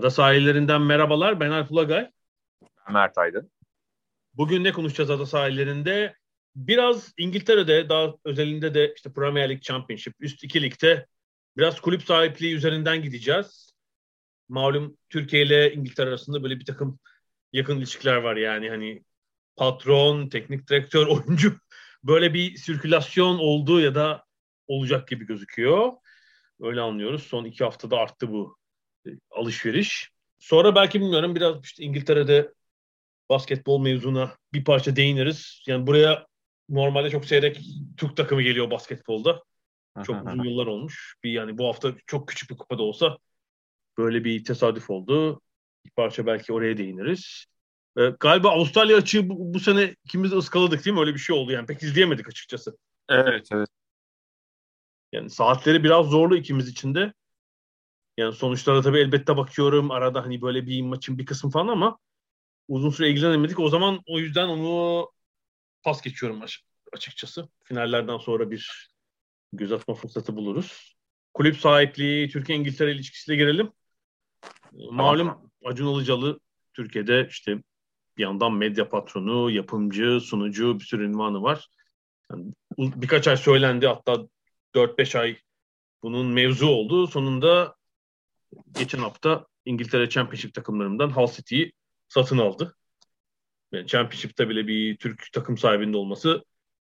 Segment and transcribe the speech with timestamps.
[0.00, 1.40] Ada sahillerinden merhabalar.
[1.40, 2.10] Ben Alp Ulagay.
[2.90, 3.50] Mert Aydın.
[4.34, 6.14] Bugün ne konuşacağız ada sahillerinde?
[6.56, 11.06] Biraz İngiltere'de daha özelinde de işte Premier League Championship üst iki ligde
[11.56, 13.72] biraz kulüp sahipliği üzerinden gideceğiz.
[14.48, 16.98] Malum Türkiye ile İngiltere arasında böyle bir takım
[17.52, 19.04] yakın ilişkiler var yani hani
[19.56, 21.58] patron, teknik direktör, oyuncu
[22.04, 24.24] böyle bir sirkülasyon olduğu ya da
[24.66, 25.92] olacak gibi gözüküyor.
[26.60, 27.22] Öyle anlıyoruz.
[27.22, 28.59] Son iki haftada arttı bu
[29.30, 30.10] alışveriş.
[30.38, 32.52] Sonra belki bilmiyorum biraz işte İngiltere'de
[33.30, 35.62] basketbol mevzuna bir parça değiniriz.
[35.66, 36.26] Yani buraya
[36.68, 37.60] normalde çok seyrek
[37.96, 39.42] Türk takımı geliyor basketbolda.
[40.04, 41.14] Çok uzun yıllar olmuş.
[41.24, 43.18] Bir yani bu hafta çok küçük bir kupada olsa
[43.98, 45.40] böyle bir tesadüf oldu.
[45.84, 47.46] Bir parça belki oraya değiniriz.
[47.98, 51.00] Ee, galiba Avustralya açığı bu, bu sene ikimiz de ıskaladık değil mi?
[51.00, 51.66] Öyle bir şey oldu yani.
[51.66, 52.78] Pek izleyemedik açıkçası.
[53.08, 53.68] Evet, evet.
[55.12, 57.12] Yani saatleri biraz zorlu ikimiz için de.
[58.16, 59.90] Yani sonuçlara tabii elbette bakıyorum.
[59.90, 61.98] Arada hani böyle bir maçın bir kısmı falan ama
[62.68, 63.58] uzun süre ilgilenemedik.
[63.58, 65.10] O zaman o yüzden onu
[65.82, 66.42] pas geçiyorum
[66.92, 67.48] açıkçası.
[67.64, 68.90] Finallerden sonra bir
[69.52, 70.96] göz atma fırsatı buluruz.
[71.34, 73.72] Kulüp sahipliği, Türkiye-İngiltere ilişkisiyle girelim.
[74.72, 76.40] Malum Acun Ilıcalı
[76.74, 77.62] Türkiye'de işte
[78.16, 81.68] bir yandan medya patronu, yapımcı, sunucu bir sürü ünvanı var.
[82.30, 84.28] Yani birkaç ay söylendi hatta
[84.74, 85.36] 4-5 ay
[86.02, 87.06] bunun mevzu oldu.
[87.06, 87.76] Sonunda
[88.72, 91.72] geçen hafta İngiltere Championship takımlarından Hull City'yi
[92.08, 92.76] satın aldı.
[93.72, 96.44] Yani Championship'te bile bir Türk takım sahibinde olması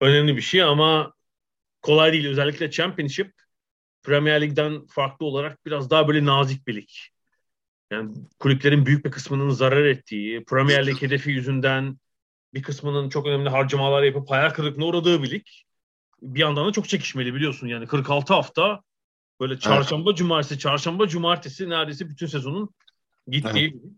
[0.00, 1.12] önemli bir şey ama
[1.82, 2.28] kolay değil.
[2.28, 3.32] Özellikle Championship
[4.02, 6.88] Premier Lig'den farklı olarak biraz daha böyle nazik bir lig.
[7.90, 11.98] Yani kulüplerin büyük bir kısmının zarar ettiği, Premier Lig hedefi yüzünden
[12.54, 15.46] bir kısmının çok önemli harcamalar yapıp hayal kırıklığına uğradığı bir lig.
[16.22, 18.82] Bir yandan da çok çekişmeli biliyorsun yani 46 hafta
[19.40, 20.18] böyle çarşamba evet.
[20.18, 22.70] cumartesi, çarşamba cumartesi neredeyse bütün sezonun
[23.26, 23.92] gittiği evet.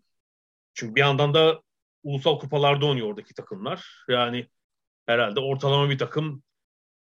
[0.75, 1.62] Çünkü bir yandan da
[2.03, 4.04] ulusal kupalarda oynuyor oradaki takımlar.
[4.08, 4.48] Yani
[5.06, 6.42] herhalde ortalama bir takım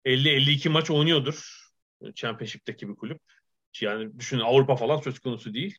[0.04, 1.66] 50-52 maç oynuyordur.
[2.14, 3.20] Championship'teki bir kulüp.
[3.80, 5.78] Yani düşünün Avrupa falan söz konusu değil.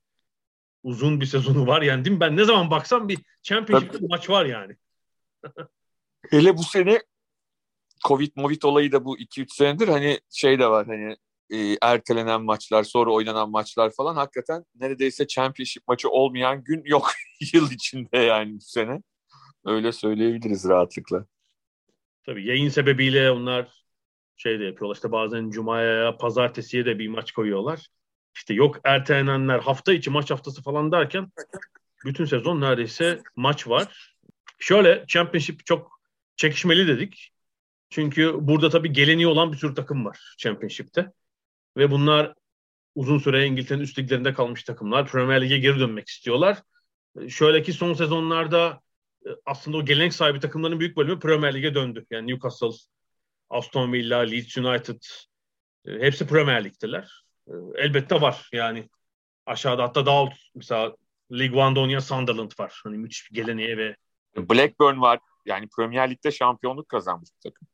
[0.84, 2.20] Uzun bir sezonu var yani değil mi?
[2.20, 4.76] Ben ne zaman baksam bir Championship'te maç var yani.
[6.30, 7.02] Hele bu sene
[8.08, 11.18] Covid Movit olayı da bu 2-3 senedir hani şey de var hani
[11.52, 17.12] e, ertelenen maçlar sonra oynanan maçlar falan hakikaten neredeyse Championship maçı olmayan gün yok
[17.54, 19.02] yıl içinde yani bu sene.
[19.66, 21.26] Öyle söyleyebiliriz rahatlıkla.
[22.26, 23.84] Tabii yayın sebebiyle onlar
[24.38, 24.96] şey de yapıyorlar.
[24.96, 27.88] İşte bazen cumaya, pazartesiye de bir maç koyuyorlar.
[28.36, 31.32] İşte yok ertelenenler hafta içi maç haftası falan derken
[32.06, 34.16] bütün sezon neredeyse maç var.
[34.60, 36.02] Şöyle Championship çok
[36.36, 37.32] çekişmeli dedik.
[37.90, 41.12] Çünkü burada tabii geleni olan bir sürü takım var Championship'te.
[41.78, 42.34] Ve bunlar
[42.96, 45.08] uzun süre İngiltere'nin üst liglerinde kalmış takımlar.
[45.08, 46.58] Premier Lig'e geri dönmek istiyorlar.
[47.30, 48.82] Şöyle ki son sezonlarda
[49.26, 52.06] e, aslında o gelenek sahibi takımların büyük bölümü Premier Lig'e döndü.
[52.12, 52.72] Yani Newcastle,
[53.50, 55.02] Aston Villa, Leeds United
[55.86, 57.24] e, hepsi Premier Lig'deler.
[57.48, 58.90] E, elbette var yani
[59.46, 60.96] aşağıda hatta daha mesela
[61.32, 62.82] League One'da oynayan Sunderland var.
[62.84, 63.96] Hani müthiş bir geleneğe ve
[64.38, 65.20] Blackburn var.
[65.46, 67.68] Yani Premier Lig'de şampiyonluk kazanmış bir takım.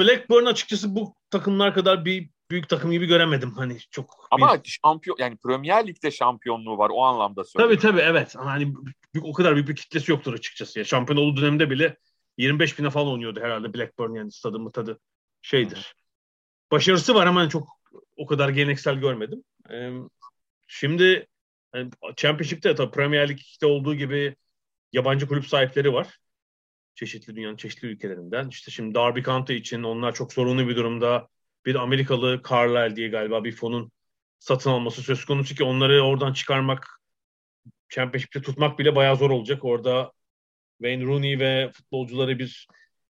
[0.00, 4.28] Blackburn açıkçası bu takımlar kadar bir büyük takım gibi göremedim hani çok.
[4.30, 4.78] Ama bir...
[4.84, 7.80] şampiyon yani Premier Lig'de şampiyonluğu var o anlamda söylüyorum.
[7.80, 8.34] Tabii tabii evet.
[8.36, 8.74] Hani
[9.22, 10.78] o kadar büyük bir kitlesi yoktur açıkçası.
[10.78, 10.84] Ya.
[10.84, 11.96] Şampiyon olduğu dönemde bile
[12.38, 15.00] 25 bine falan oynuyordu herhalde Blackburn yani stadı tadı
[15.42, 15.94] şeydir.
[16.72, 17.68] Başarısı var ama çok
[18.16, 19.44] o kadar geleneksel görmedim.
[19.70, 19.92] Ee,
[20.66, 21.26] şimdi
[21.74, 24.36] yani Championship'te tabii Premier Lig'de olduğu gibi
[24.92, 26.18] yabancı kulüp sahipleri var.
[27.00, 28.48] Çeşitli dünyanın çeşitli ülkelerinden.
[28.48, 31.28] İşte şimdi Derby County için onlar çok sorunlu bir durumda.
[31.66, 33.92] Bir Amerikalı Carlisle diye galiba bir fonun
[34.38, 37.00] satın alması söz konusu ki onları oradan çıkarmak
[37.88, 39.64] Championship'te tutmak bile bayağı zor olacak.
[39.64, 40.12] Orada
[40.78, 42.68] Wayne Rooney ve futbolcuları bir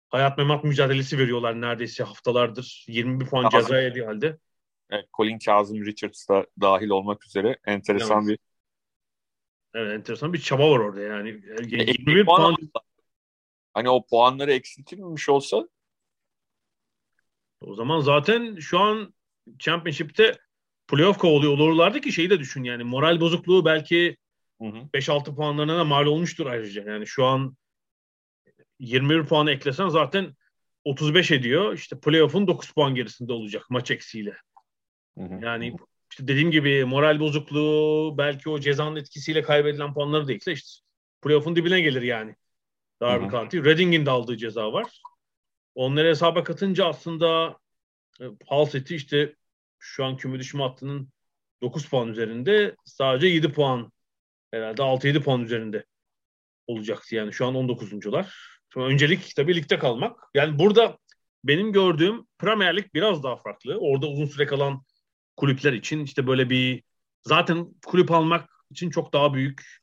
[0.10, 2.86] hayat memat mücadelesi veriyorlar neredeyse haftalardır.
[2.88, 3.68] 21 puan Kazım.
[3.68, 4.38] ceza yediği halde.
[4.90, 8.38] Evet, Colin Kazım Richards da dahil olmak üzere enteresan yani, bir
[9.74, 11.30] Evet enteresan bir çaba var orada yani.
[11.30, 12.56] 21 e, puan, puan
[13.74, 15.68] hani o puanları eksiltilmemiş olsa
[17.62, 19.14] o zaman zaten şu an
[19.60, 20.38] Championship'te
[20.88, 24.18] playoff kovalıyor olurlardı ki şeyi de düşün yani moral bozukluğu belki
[24.62, 26.92] 5-6 puanlarına da mal olmuştur ayrıca.
[26.92, 27.58] Yani şu an
[28.80, 30.36] 21 puanı eklesen zaten
[30.84, 31.74] 35 ediyor.
[31.74, 34.36] İşte playoff'un 9 puan gerisinde olacak maç eksiğiyle.
[35.18, 35.40] Hı hı.
[35.46, 35.76] Yani
[36.12, 40.84] işte dediğim gibi moral bozukluğu belki o cezanın etkisiyle kaybedilen puanları değilse işte
[41.22, 42.36] playoff'un dibine gelir yani.
[43.02, 43.58] Derby County.
[43.58, 45.02] Reading'in de aldığı ceza var.
[45.76, 47.58] Onları hesaba katınca aslında
[48.22, 49.36] e, Hull City işte
[49.80, 51.10] şu an küme düşme hattının
[51.62, 53.92] 9 puan üzerinde sadece 7 puan
[54.52, 55.86] herhalde 6-7 puan üzerinde
[56.68, 58.28] olacaktı yani şu an 19'uncular.
[58.76, 60.20] Öncelik tabii ligde kalmak.
[60.34, 60.98] Yani burada
[61.44, 63.78] benim gördüğüm Premier Lig biraz daha farklı.
[63.78, 64.84] Orada uzun süre kalan
[65.38, 66.84] kulüpler için işte böyle bir
[67.24, 69.81] zaten kulüp almak için çok daha büyük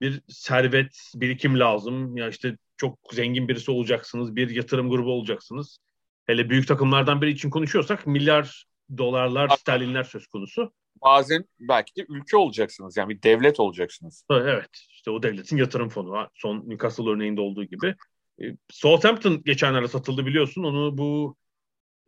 [0.00, 2.16] bir servet, birikim lazım.
[2.16, 5.78] Ya işte çok zengin birisi olacaksınız, bir yatırım grubu olacaksınız.
[6.26, 8.64] Hele büyük takımlardan biri için konuşuyorsak milyar
[8.98, 10.72] dolarlar, sterlinler söz konusu.
[11.02, 12.96] Bazen belki de ülke olacaksınız.
[12.96, 14.24] Yani bir devlet olacaksınız.
[14.30, 14.70] Evet.
[14.90, 16.28] işte o devletin yatırım fonu.
[16.34, 17.94] Son Newcastle örneğinde olduğu gibi.
[18.42, 20.64] E, Southampton geçenlerde satıldı biliyorsun.
[20.64, 21.36] Onu bu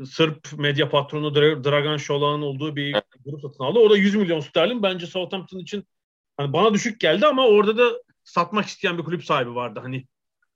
[0.05, 3.05] Sırp medya patronu Dragan Şolak'ın olduğu bir evet.
[3.25, 3.79] grup satın aldı.
[3.79, 5.85] Orada 100 milyon sterlin bence Southampton için
[6.43, 9.81] hani bana düşük geldi ama orada da satmak isteyen bir kulüp sahibi vardı.
[9.83, 10.07] Hani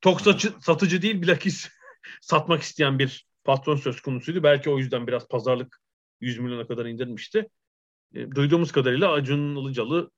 [0.00, 1.68] tok satıcı, satıcı değil bilakis
[2.20, 4.42] satmak isteyen bir patron söz konusuydu.
[4.42, 5.80] Belki o yüzden biraz pazarlık
[6.20, 7.48] 100 milyona kadar indirmişti.
[8.14, 10.10] E, duyduğumuz kadarıyla Acun Ilıcalı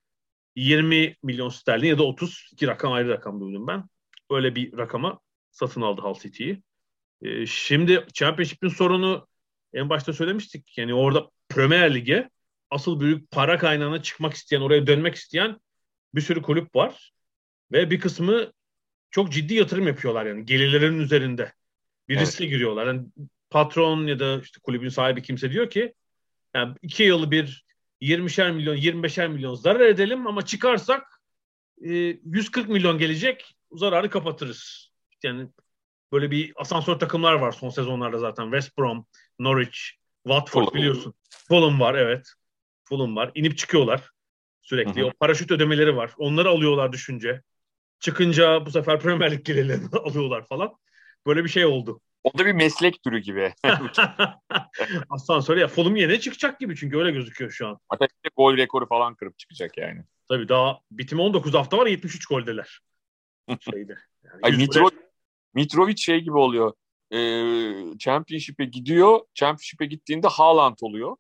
[0.57, 3.85] 20 milyon sterlin ya da 30 iki rakam ayrı rakam duydum ben.
[4.31, 5.21] Öyle bir rakama
[5.51, 6.63] satın aldı Hull City'yi.
[7.23, 9.27] E, şimdi Championship'in sorunu
[9.73, 10.79] en başta söylemiştik.
[10.79, 12.31] Yani orada Premier Lig'e
[12.71, 15.61] asıl büyük para kaynağına çıkmak isteyen, oraya dönmek isteyen
[16.15, 17.13] bir sürü kulüp var.
[17.73, 18.53] Ve bir kısmı
[19.11, 21.53] çok ciddi yatırım yapıyorlar yani gelirlerin üzerinde.
[22.09, 22.27] Bir evet.
[22.27, 22.87] riske giriyorlar.
[22.87, 23.03] Yani
[23.51, 25.95] patron ya da işte kulübün sahibi kimse diyor ki
[26.55, 27.65] yani iki yılı bir
[28.03, 31.21] 20'şer milyon, 25'er milyon zarar edelim ama çıkarsak
[31.85, 34.91] e, 140 milyon gelecek zararı kapatırız.
[35.23, 35.49] Yani
[36.13, 38.45] böyle bir asansör takımlar var son sezonlarda zaten.
[38.45, 39.07] West Brom,
[39.39, 39.79] Norwich,
[40.27, 40.75] Watford Fulham.
[40.75, 41.15] biliyorsun.
[41.49, 42.27] Fulham var evet.
[42.89, 43.31] Fulham var.
[43.35, 44.11] İnip çıkıyorlar
[44.63, 45.01] sürekli.
[45.01, 45.09] Hı hı.
[45.09, 46.11] O paraşüt ödemeleri var.
[46.19, 47.43] Onları alıyorlar düşünce.
[48.01, 50.75] Çıkınca bu sefer Premier Lig gelirlerini alıyorlar falan.
[51.27, 52.01] Böyle bir şey oldu.
[52.25, 53.55] O da bir meslek türü gibi.
[55.11, 57.79] Asansör ya Fulham yine çıkacak gibi çünkü öyle gözüküyor şu an.
[57.89, 58.07] Hatta
[58.37, 60.03] gol rekoru falan kırıp çıkacak yani.
[60.29, 62.81] Tabii daha bitimi 19 hafta var 73 goldeler.
[63.61, 63.97] Şeyde.
[64.25, 64.91] Yani Ay, Mitro.
[65.55, 66.73] Mitrovic şey gibi oluyor.
[67.11, 69.21] Ee, Championship'e gidiyor.
[69.35, 71.17] Championship'e gittiğinde Haaland oluyor.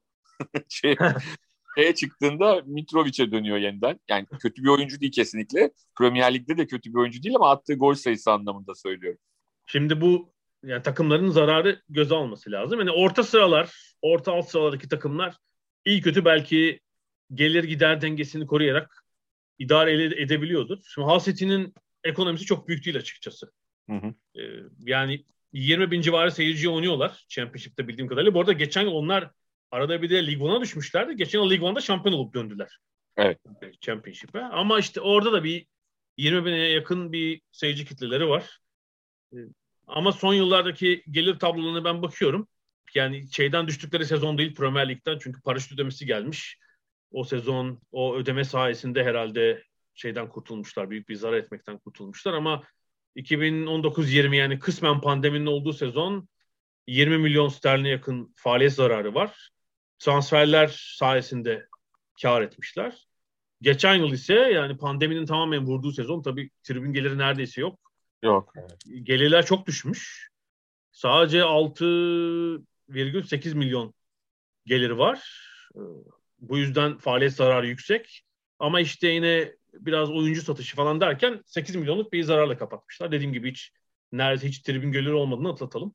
[0.68, 0.96] şey,
[1.78, 4.00] şeye çıktığında Mitrovic'e dönüyor yeniden.
[4.08, 5.70] Yani kötü bir oyuncu değil kesinlikle.
[5.98, 9.20] Premier Lig'de de kötü bir oyuncu değil ama attığı gol sayısı anlamında söylüyorum.
[9.66, 10.32] Şimdi bu
[10.64, 12.78] yani takımların zararı göze alması lazım.
[12.78, 15.36] Yani orta sıralar, orta alt sıralardaki takımlar
[15.84, 16.80] iyi kötü belki
[17.34, 19.04] gelir gider dengesini koruyarak
[19.58, 20.78] idare edebiliyordur.
[20.94, 21.74] Şimdi Hull City'nin
[22.04, 23.52] ekonomisi çok büyük değil açıkçası.
[23.90, 24.14] Hı hı.
[24.40, 24.42] Ee,
[24.78, 28.34] yani 20 bin civarı seyirci oynuyorlar Championship'te bildiğim kadarıyla.
[28.34, 29.30] Bu arada geçen yıl onlar
[29.70, 31.16] arada bir de Lig 1'a düşmüşlerdi.
[31.16, 32.78] Geçen yıl Lig 1'da şampiyon olup döndüler.
[33.16, 33.38] Evet.
[33.80, 34.40] Championship'e.
[34.40, 35.66] Ama işte orada da bir
[36.16, 38.58] 20 bine yakın bir seyirci kitleleri var.
[39.32, 39.36] Ee,
[39.86, 42.48] ama son yıllardaki gelir tablolarına ben bakıyorum.
[42.94, 46.58] Yani şeyden düştükleri sezon değil Premier Lig'den çünkü paraşüt ödemesi gelmiş.
[47.12, 49.62] O sezon o ödeme sayesinde herhalde
[49.94, 50.90] şeyden kurtulmuşlar.
[50.90, 52.62] Büyük bir zarar etmekten kurtulmuşlar ama
[53.16, 56.28] 2019-20 yani kısmen pandeminin olduğu sezon
[56.86, 59.50] 20 milyon sterline yakın faaliyet zararı var.
[59.98, 61.66] Transferler sayesinde
[62.22, 63.08] kar etmişler.
[63.62, 67.80] Geçen yıl ise yani pandeminin tamamen vurduğu sezon tabii tribün geliri neredeyse yok.
[68.22, 68.54] Yok.
[69.02, 70.28] Gelirler çok düşmüş.
[70.92, 73.94] Sadece 6,8 milyon
[74.66, 75.48] geliri var.
[76.38, 78.22] Bu yüzden faaliyet zararı yüksek.
[78.58, 83.12] Ama işte yine biraz oyuncu satışı falan derken 8 milyonluk bir zararla kapatmışlar.
[83.12, 83.72] Dediğim gibi hiç
[84.12, 85.94] neredeyse hiç tribün geliri olmadığını atlatalım.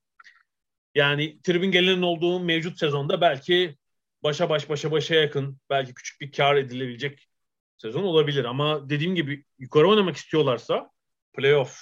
[0.95, 3.77] Yani tribün gelirinin olduğu mevcut sezonda belki
[4.23, 7.27] başa baş başa başa yakın belki küçük bir kar edilebilecek
[7.77, 8.45] sezon olabilir.
[8.45, 10.89] Ama dediğim gibi yukarı oynamak istiyorlarsa
[11.33, 11.79] playoff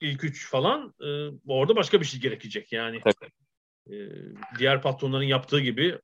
[0.00, 1.08] ilk üç falan e,
[1.46, 2.72] orada başka bir şey gerekecek.
[2.72, 3.00] Yani
[3.90, 3.94] e,
[4.58, 5.98] diğer patronların yaptığı gibi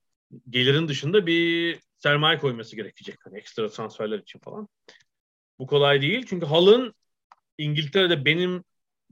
[0.51, 3.17] gelirin dışında bir sermaye koyması gerekecek.
[3.25, 4.69] Hani ekstra transferler için falan.
[5.59, 6.27] Bu kolay değil.
[6.29, 6.95] Çünkü Hal'ın
[7.59, 8.65] İngiltere'de benim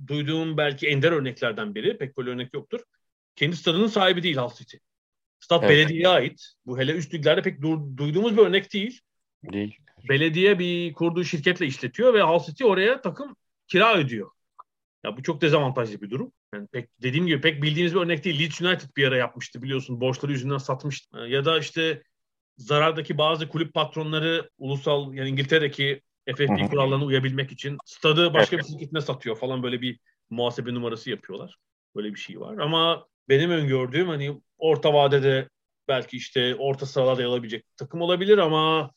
[0.07, 1.99] duyduğum belki ender örneklerden biri.
[1.99, 2.81] Pek böyle örnek yoktur.
[3.37, 4.77] Kendi stadının sahibi değil Hull City.
[5.45, 5.71] Stad evet.
[5.71, 6.53] belediyeye ait.
[6.67, 9.01] Bu hele üst liglerde pek du- duyduğumuz bir örnek değil.
[9.53, 9.79] Değil.
[10.09, 13.37] Belediye bir kurduğu şirketle işletiyor ve Hull City oraya takım
[13.69, 14.31] kira ödüyor.
[15.05, 16.33] Ya bu çok dezavantajlı bir durum.
[16.55, 18.41] Yani pek dediğim gibi pek bildiğiniz bir örnek değil.
[18.41, 20.01] Leeds United bir ara yapmıştı biliyorsun.
[20.01, 21.19] Borçları yüzünden satmıştı.
[21.19, 22.03] Ya da işte
[22.57, 29.01] zarardaki bazı kulüp patronları ulusal yani İngiltere'deki FFP kurallarına uyabilmek için stadı başka bir şirketine
[29.01, 29.99] satıyor falan böyle bir
[30.31, 31.57] muhasebe numarası yapıyorlar.
[31.97, 32.59] Böyle bir şey var.
[32.59, 35.49] Ama benim öngördüğüm hani orta vadede
[35.89, 38.91] belki işte orta sıralarda yer takım olabilir ama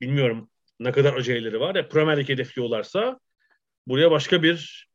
[0.00, 1.74] bilmiyorum ne kadar aceleleri var.
[1.74, 3.20] Ya Premier Lig hedefliyorlarsa
[3.86, 4.88] buraya başka bir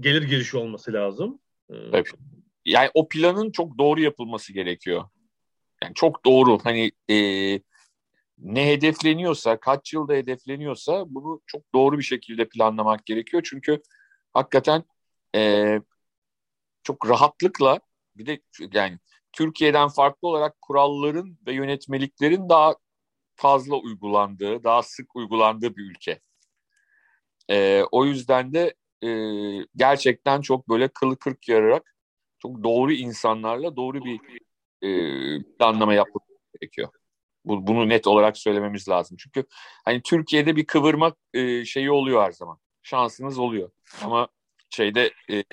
[0.00, 1.40] gelir girişi olması lazım.
[1.70, 2.06] Evet.
[2.64, 5.04] Yani o planın çok doğru yapılması gerekiyor.
[5.82, 6.58] Yani çok doğru.
[6.64, 7.16] Hani e,
[8.38, 13.42] ne hedefleniyorsa, kaç yılda hedefleniyorsa bunu çok doğru bir şekilde planlamak gerekiyor.
[13.46, 13.82] Çünkü
[14.32, 14.84] hakikaten
[15.34, 15.80] e,
[16.82, 17.80] çok rahatlıkla
[18.16, 18.40] bir de
[18.72, 18.98] yani
[19.32, 22.76] Türkiye'den farklı olarak kuralların ve yönetmeliklerin daha
[23.36, 26.20] fazla uygulandığı, daha sık uygulandığı bir ülke.
[27.50, 29.08] E, o yüzden de e,
[29.76, 31.96] gerçekten çok böyle kılı kırk yararak
[32.38, 34.20] çok doğru insanlarla doğru bir
[34.82, 34.88] e,
[35.42, 36.24] planlama yapmak
[36.60, 36.88] gerekiyor.
[37.44, 39.16] Bu, bunu net olarak söylememiz lazım.
[39.20, 39.44] Çünkü
[39.84, 42.58] hani Türkiye'de bir kıvırmak e, şeyi oluyor her zaman.
[42.82, 43.70] Şansınız oluyor.
[44.02, 44.28] Ama
[44.74, 45.44] şeyde e,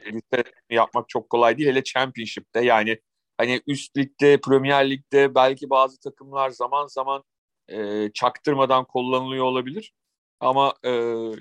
[0.70, 1.70] yapmak çok kolay değil.
[1.70, 3.00] Hele Championship'te yani
[3.38, 7.24] hani üst ligde, Premier Lig'de belki bazı takımlar zaman zaman
[7.70, 9.94] e, çaktırmadan kullanılıyor olabilir.
[10.40, 10.90] Ama e,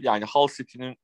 [0.01, 0.97] yani Hull City'nin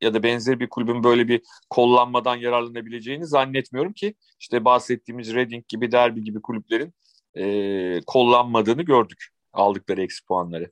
[0.00, 5.92] ya da benzer bir kulübün böyle bir kollanmadan yararlanabileceğini zannetmiyorum ki işte bahsettiğimiz Reading gibi
[5.92, 6.94] Derby gibi kulüplerin
[7.38, 10.70] e, kollanmadığını gördük aldıkları eksi puanları.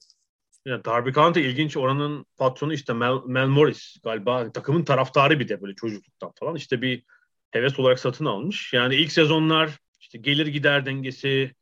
[0.70, 5.62] Ya Derby County ilginç oranın patronu işte Mel, Mel Morris galiba takımın taraftarı bir de
[5.62, 7.02] böyle çocukluktan falan işte bir
[7.50, 8.72] heves olarak satın almış.
[8.72, 11.54] Yani ilk sezonlar işte gelir gider dengesi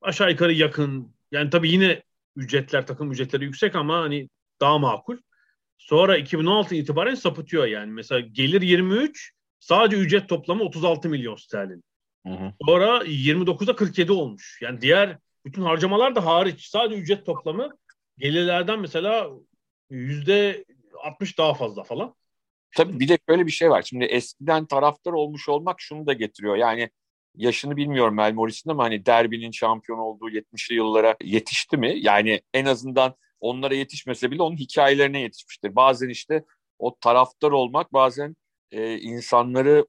[0.00, 1.14] aşağı yukarı yakın.
[1.32, 2.02] Yani tabii yine
[2.36, 4.28] ücretler takım ücretleri yüksek ama hani
[4.60, 5.16] daha makul.
[5.78, 7.92] Sonra 2016 itibaren sapıtıyor yani.
[7.92, 11.84] Mesela gelir 23, sadece ücret toplamı 36 milyon sterlin.
[12.26, 12.52] Hı hı.
[12.66, 14.58] Sonra 29'da 47 olmuş.
[14.62, 16.66] Yani diğer bütün harcamalar da hariç.
[16.66, 17.76] Sadece ücret toplamı
[18.18, 19.30] gelirlerden mesela
[19.90, 20.64] yüzde
[21.02, 22.14] 60 daha fazla falan.
[22.76, 23.82] Tabii bir de şöyle bir şey var.
[23.82, 26.56] Şimdi eskiden taraftar olmuş olmak şunu da getiriyor.
[26.56, 26.90] Yani
[27.34, 31.94] yaşını bilmiyorum Mel Morris'in ama hani derbinin şampiyon olduğu 70'li yıllara yetişti mi?
[31.96, 35.76] Yani en azından onlara yetişmese bile onun hikayelerine yetişmiştir.
[35.76, 36.44] Bazen işte
[36.78, 38.36] o taraftar olmak bazen
[38.70, 39.86] e, insanları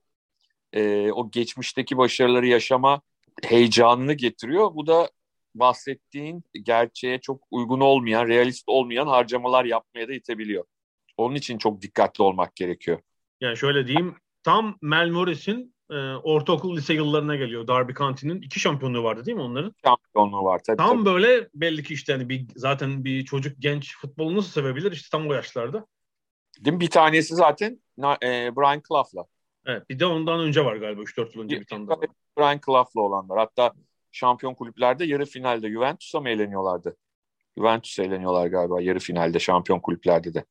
[0.73, 3.01] e, o geçmişteki başarıları yaşama
[3.43, 4.75] heyecanını getiriyor.
[4.75, 5.09] Bu da
[5.55, 10.65] bahsettiğin gerçeğe çok uygun olmayan, realist olmayan harcamalar yapmaya da itebiliyor.
[11.17, 12.99] Onun için çok dikkatli olmak gerekiyor.
[13.41, 17.67] Yani şöyle diyeyim, tam Mel Morris'in e, ortaokul lise yıllarına geliyor.
[17.67, 19.73] Derby County'nin iki şampiyonluğu vardı değil mi onların?
[19.85, 20.77] Şampiyonluğu var tabii.
[20.77, 21.05] Tam tabii.
[21.05, 25.29] böyle belli ki işte hani bir, zaten bir çocuk genç futbolu nasıl sevebilir işte tam
[25.29, 25.85] o yaşlarda.
[26.59, 26.79] Değil mi?
[26.79, 27.81] Bir tanesi zaten
[28.23, 29.25] e, Brian Clough'la.
[29.65, 31.97] Evet bir de ondan önce var galiba 3-4 yıl önce bir, bir tane daha.
[32.37, 33.37] Brian Clough'la olanlar.
[33.37, 33.73] Hatta
[34.13, 36.97] şampiyon kulüplerde yarı finalde Juventus'a mı eğleniyorlardı?
[37.57, 40.45] Juventus'a eğleniyorlar galiba yarı finalde şampiyon kulüplerde de.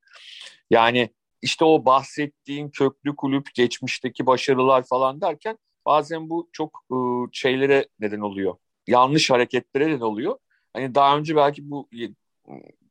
[0.71, 1.11] Yani
[1.43, 8.21] işte o bahsettiğin köklü kulüp, geçmişteki başarılar falan derken bazen bu çok ıı, şeylere neden
[8.21, 8.55] oluyor.
[8.87, 10.39] Yanlış hareketlere neden oluyor.
[10.73, 11.89] Hani daha önce belki bu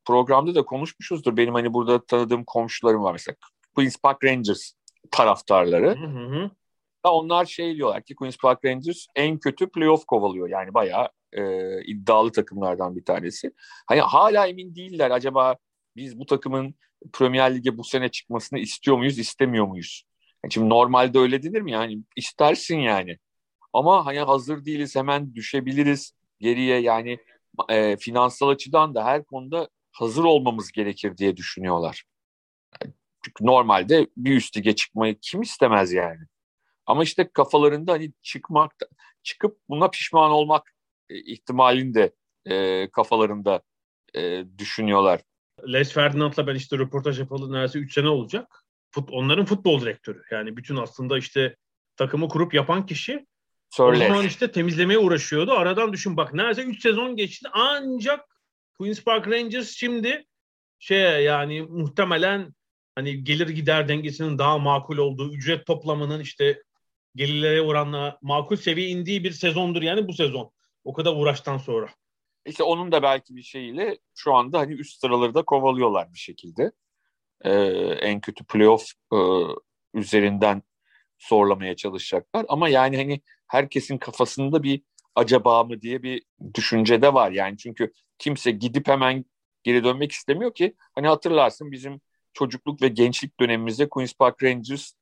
[0.05, 1.37] programda da konuşmuşuzdur.
[1.37, 3.35] Benim hani burada tanıdığım komşularım var mesela.
[3.75, 4.71] Queen's Park Rangers
[5.11, 5.99] taraftarları.
[5.99, 6.51] Hı hı.
[7.09, 10.49] Onlar şey diyorlar ki Queen's Park Rangers en kötü playoff kovalıyor.
[10.49, 13.51] Yani bayağı e, iddialı takımlardan bir tanesi.
[13.87, 15.55] Hani hala emin değiller acaba
[15.95, 16.75] biz bu takımın
[17.13, 20.03] Premier Lig'e bu sene çıkmasını istiyor muyuz, istemiyor muyuz?
[20.43, 21.71] Yani şimdi normalde öyle denir mi?
[21.71, 23.17] Yani istersin yani.
[23.73, 26.79] Ama hani hazır değiliz, hemen düşebiliriz geriye.
[26.79, 27.17] Yani
[27.69, 32.03] e, finansal açıdan da her konuda hazır olmamız gerekir diye düşünüyorlar.
[33.25, 36.19] Çünkü normalde bir üst lige çıkmayı kim istemez yani?
[36.85, 38.75] Ama işte kafalarında hani çıkmak,
[39.23, 40.73] çıkıp buna pişman olmak
[41.09, 42.11] e, ihtimalini de
[42.45, 43.61] e, kafalarında
[44.13, 45.21] e, düşünüyorlar.
[45.67, 48.65] Les Ferdinand'la ben işte röportaj yapalı neredeyse 3 sene olacak.
[48.91, 50.21] Fut, onların futbol direktörü.
[50.31, 51.55] Yani bütün aslında işte
[51.95, 53.25] takımı kurup yapan kişi
[53.69, 54.05] Söyle.
[54.05, 55.51] o zaman işte temizlemeye uğraşıyordu.
[55.51, 58.25] Aradan düşün bak neredeyse 3 sezon geçti ancak
[58.77, 60.25] Queen's Park Rangers şimdi
[60.79, 62.53] şey yani muhtemelen
[62.95, 66.63] hani gelir gider dengesinin daha makul olduğu, ücret toplamının işte
[67.15, 70.51] gelirlere oranla makul seviye indiği bir sezondur yani bu sezon.
[70.83, 71.89] O kadar uğraştan sonra.
[72.45, 76.71] İşte onun da belki bir şeyiyle şu anda hani üst sıraları da kovalıyorlar bir şekilde.
[77.41, 77.51] Ee,
[78.01, 79.17] en kötü playoff e,
[79.93, 80.63] üzerinden
[81.19, 82.45] zorlamaya çalışacaklar.
[82.49, 84.81] Ama yani hani herkesin kafasında bir
[85.15, 87.31] acaba mı diye bir düşünce de var.
[87.31, 89.25] Yani çünkü kimse gidip hemen
[89.63, 90.75] geri dönmek istemiyor ki.
[90.95, 92.01] Hani hatırlarsın bizim
[92.33, 94.93] çocukluk ve gençlik dönemimizde Queen's Park Rangers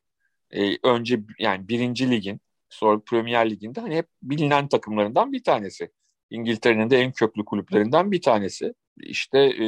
[0.51, 2.39] e, önce yani birinci ligin
[2.69, 5.89] sonra Premier Lig'inde hani hep bilinen takımlarından bir tanesi.
[6.29, 8.73] İngiltere'nin de en köklü kulüplerinden bir tanesi.
[8.97, 9.65] İşte e,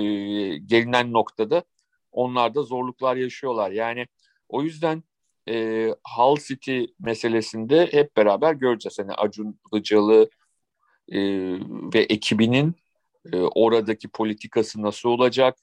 [0.58, 1.64] gelinen noktada
[2.12, 3.72] onlar da zorluklar yaşıyorlar.
[3.72, 4.08] Yani
[4.50, 5.04] o yüzden
[5.50, 9.00] e, Hull City meselesinde hep beraber göreceğiz.
[9.00, 10.30] Hani Acun Ilıcalı
[11.12, 11.20] e,
[11.94, 12.76] ve ekibinin
[13.34, 15.58] e, oradaki politikası nasıl olacak,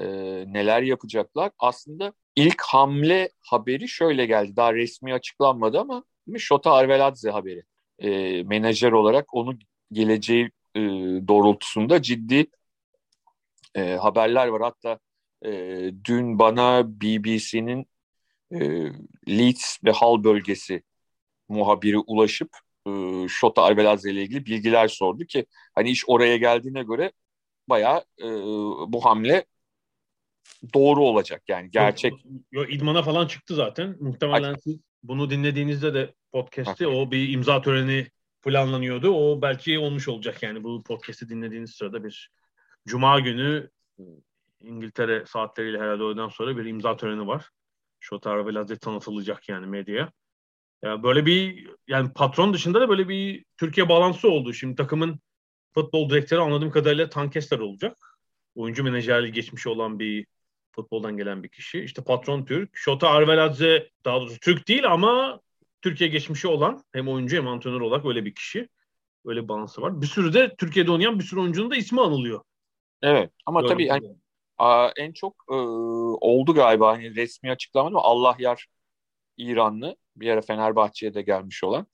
[0.00, 0.06] e,
[0.52, 1.50] neler yapacaklar.
[1.58, 4.56] Aslında ilk hamle haberi şöyle geldi.
[4.56, 6.04] Daha resmi açıklanmadı ama
[6.38, 7.62] Şota Arveladze haberi.
[7.98, 9.58] E, menajer olarak onu
[9.92, 10.80] geleceği e,
[11.28, 12.46] doğrultusunda ciddi
[13.74, 14.62] e, haberler var.
[14.62, 14.98] Hatta
[15.44, 15.50] e,
[16.04, 17.86] dün bana BBC'nin
[18.52, 18.58] e,
[19.28, 20.82] Leeds ve Hull bölgesi
[21.48, 22.90] muhabiri ulaşıp e,
[23.28, 27.12] Şota Arveladze ile ilgili bilgiler sordu ki hani iş oraya geldiğine göre
[27.68, 28.26] bayağı e,
[28.92, 29.44] bu hamle
[30.74, 32.12] doğru olacak yani gerçek.
[32.52, 33.96] Yo, idmana falan çıktı zaten.
[34.00, 34.60] Muhtemelen Ay.
[34.60, 38.06] siz bunu dinlediğinizde de podcast'i o bir imza töreni
[38.42, 39.10] planlanıyordu.
[39.10, 42.30] O belki olmuş olacak yani bu podcast'i dinlediğiniz sırada bir
[42.86, 43.70] Cuma günü
[44.60, 47.50] İngiltere saatleriyle herhalde oradan sonra bir imza töreni var.
[48.00, 50.12] Şotar ve Lazet tanıtılacak yani medyaya.
[50.82, 54.52] Ya böyle bir yani patron dışında da böyle bir Türkiye bağlantısı oldu.
[54.52, 55.20] Şimdi takımın
[55.74, 58.18] futbol direktörü anladığım kadarıyla Tankester olacak.
[58.54, 60.26] Oyuncu menajerliği geçmiş olan bir
[60.76, 61.80] futboldan gelen bir kişi.
[61.80, 62.70] İşte patron Türk.
[62.72, 65.40] Şota Arveladze daha doğrusu Türk değil ama
[65.82, 68.68] Türkiye geçmişi olan hem oyuncu hem antrenör olarak öyle bir kişi.
[69.24, 70.02] Öyle bir bağlantısı var.
[70.02, 72.40] Bir sürü de Türkiye'de oynayan bir sürü oyuncunun da ismi anılıyor.
[73.02, 74.16] Evet ama Gördüm tabii yani,
[74.58, 75.54] a, en çok e,
[76.20, 78.66] oldu galiba hani resmi açıklamadı ama Allah yar
[79.36, 81.86] İranlı bir ara Fenerbahçe'ye de gelmiş olan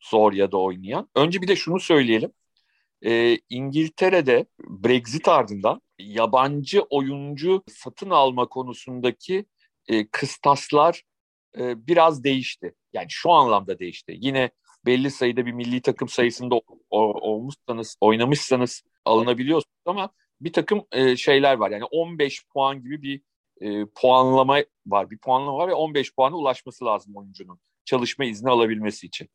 [0.00, 1.08] Zorya'da oynayan.
[1.14, 2.32] Önce bir de şunu söyleyelim.
[3.04, 9.46] E, İngiltere'de Brexit ardından yabancı oyuncu satın alma konusundaki
[9.88, 11.02] e, kıstaslar
[11.58, 12.74] e, biraz değişti.
[12.92, 14.16] Yani şu anlamda değişti.
[14.20, 14.50] Yine
[14.86, 21.70] belli sayıda bir milli takım sayısında olmuşsanız, oynamışsanız alınabiliyorsunuz ama bir takım e, şeyler var.
[21.70, 23.22] Yani 15 puan gibi bir
[23.60, 25.10] e, puanlama var.
[25.10, 29.28] Bir puanlama var ve 15 puana ulaşması lazım oyuncunun çalışma izni alabilmesi için.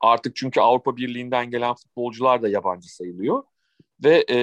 [0.00, 3.42] Artık çünkü Avrupa Birliği'nden gelen futbolcular da yabancı sayılıyor.
[4.04, 4.38] Ve e,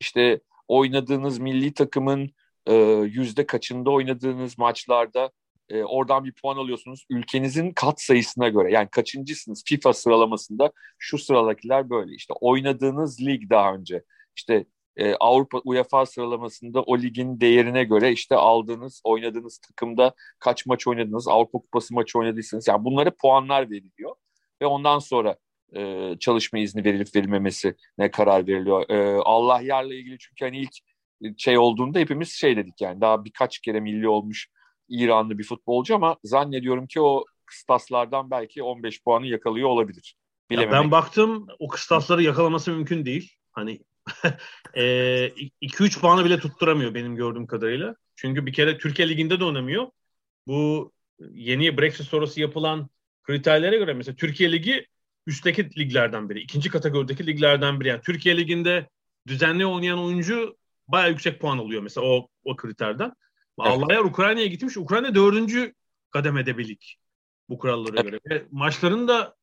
[0.00, 2.30] işte oynadığınız milli takımın
[2.66, 5.30] e, yüzde kaçında oynadığınız maçlarda
[5.68, 7.06] e, oradan bir puan alıyorsunuz.
[7.10, 10.72] Ülkenizin kat sayısına göre yani kaçıncısınız FIFA sıralamasında?
[10.98, 12.14] Şu sıradakiler böyle.
[12.14, 14.04] İşte oynadığınız lig daha önce.
[14.36, 14.64] İşte
[14.96, 21.28] e, Avrupa UEFA sıralamasında o ligin değerine göre işte aldığınız, oynadığınız takımda kaç maç oynadınız,
[21.28, 24.14] Avrupa Kupası maçı oynadıysanız yani bunlara puanlar veriliyor.
[24.62, 25.36] Ve ondan sonra
[25.76, 28.90] e, çalışma izni verilip verilmemesi ne karar veriliyor.
[28.90, 33.58] E, Allah yarla ilgili çünkü hani ilk şey olduğunda hepimiz şey dedik yani daha birkaç
[33.58, 34.48] kere milli olmuş
[34.88, 40.16] İranlı bir futbolcu ama zannediyorum ki o kıstaslardan belki 15 puanı yakalıyor olabilir.
[40.50, 43.32] Ya ben baktım o kıstasları yakalaması mümkün değil.
[43.52, 43.80] Hani
[44.74, 44.74] 2-3
[45.96, 47.94] e, puanı bile tutturamıyor benim gördüğüm kadarıyla.
[48.16, 49.86] Çünkü bir kere Türkiye Ligi'nde de oynamıyor.
[50.46, 50.92] Bu
[51.30, 52.88] yeni Brexit sonrası yapılan
[53.22, 54.86] kriterlere göre mesela Türkiye Ligi
[55.28, 56.40] üstteki liglerden biri.
[56.40, 57.88] ikinci kategorideki liglerden biri.
[57.88, 58.88] Yani Türkiye Ligi'nde
[59.26, 60.56] düzenli oynayan oyuncu
[60.88, 63.12] bayağı yüksek puan alıyor mesela o, o kriterden.
[63.60, 63.72] Evet.
[63.72, 64.76] Allah'a Ukrayna'ya gitmiş.
[64.76, 65.74] Ukrayna dördüncü
[66.10, 66.80] kademede bir lig
[67.48, 68.04] bu kurallara evet.
[68.04, 68.20] göre.
[68.30, 69.36] Ve maçların da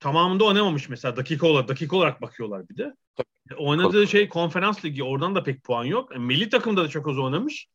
[0.00, 2.94] tamamında oynamamış mesela dakika olarak dakika olarak bakıyorlar bir de.
[3.16, 3.60] Tabii.
[3.60, 6.16] Oynadığı şey konferans ligi oradan da pek puan yok.
[6.16, 7.66] E, milli takımda da çok az oynamış.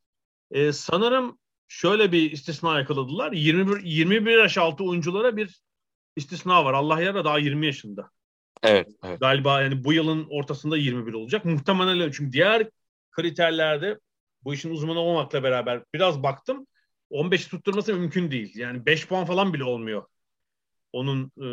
[0.52, 3.32] E, sanırım şöyle bir istisna yakaladılar.
[3.32, 5.65] 21 21 yaş altı oyunculara bir
[6.16, 6.74] istisna var.
[6.74, 8.10] Allah yara daha 20 yaşında.
[8.64, 9.20] Evet, evet.
[9.20, 11.46] Galiba yani bu yılın ortasında 21 olacak.
[11.46, 12.12] Muhtemelen öyle.
[12.12, 12.70] Çünkü diğer
[13.12, 14.00] kriterlerde
[14.44, 16.68] bu işin uzmanı olmakla beraber biraz baktım.
[17.10, 18.58] 15 tutturması mümkün değil.
[18.58, 20.04] Yani 5 puan falan bile olmuyor.
[20.94, 21.48] Onun e,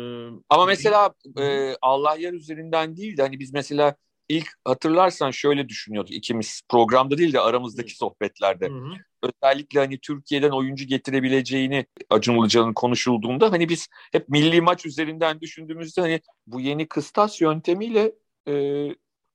[0.49, 3.95] Ama mesela e, Allah yer üzerinden değil de hani biz mesela
[4.29, 8.69] ilk hatırlarsan şöyle düşünüyorduk ikimiz programda değil de aramızdaki sohbetlerde.
[8.69, 8.93] Hı hı.
[9.21, 16.01] Özellikle hani Türkiye'den oyuncu getirebileceğini Acun Ilıcalı'nın konuşulduğunda hani biz hep milli maç üzerinden düşündüğümüzde
[16.01, 18.11] hani bu yeni kıstas yöntemiyle
[18.47, 18.87] e,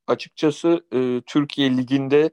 [0.07, 2.31] açıkçası e, Türkiye Ligi'nde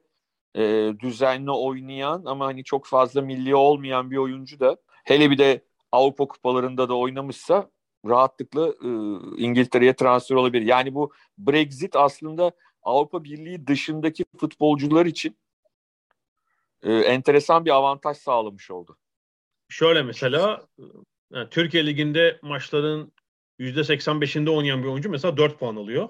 [0.56, 5.66] e, düzenli oynayan ama hani çok fazla milli olmayan bir oyuncu da hele bir de
[5.92, 7.70] Avrupa kupalarında da oynamışsa
[8.10, 8.90] rahatlıkla e,
[9.44, 10.66] İngiltere'ye transfer olabilir.
[10.66, 12.52] Yani bu Brexit aslında
[12.84, 15.38] Avrupa Birliği dışındaki futbolcular için
[16.84, 18.98] e, enteresan bir avantaj sağlamış oldu.
[19.70, 20.66] Şöyle mesela
[21.34, 23.14] yani Türkiye Ligi'nde maçların
[23.60, 26.10] %85'inde oynayan bir oyuncu mesela 4 puan alıyor.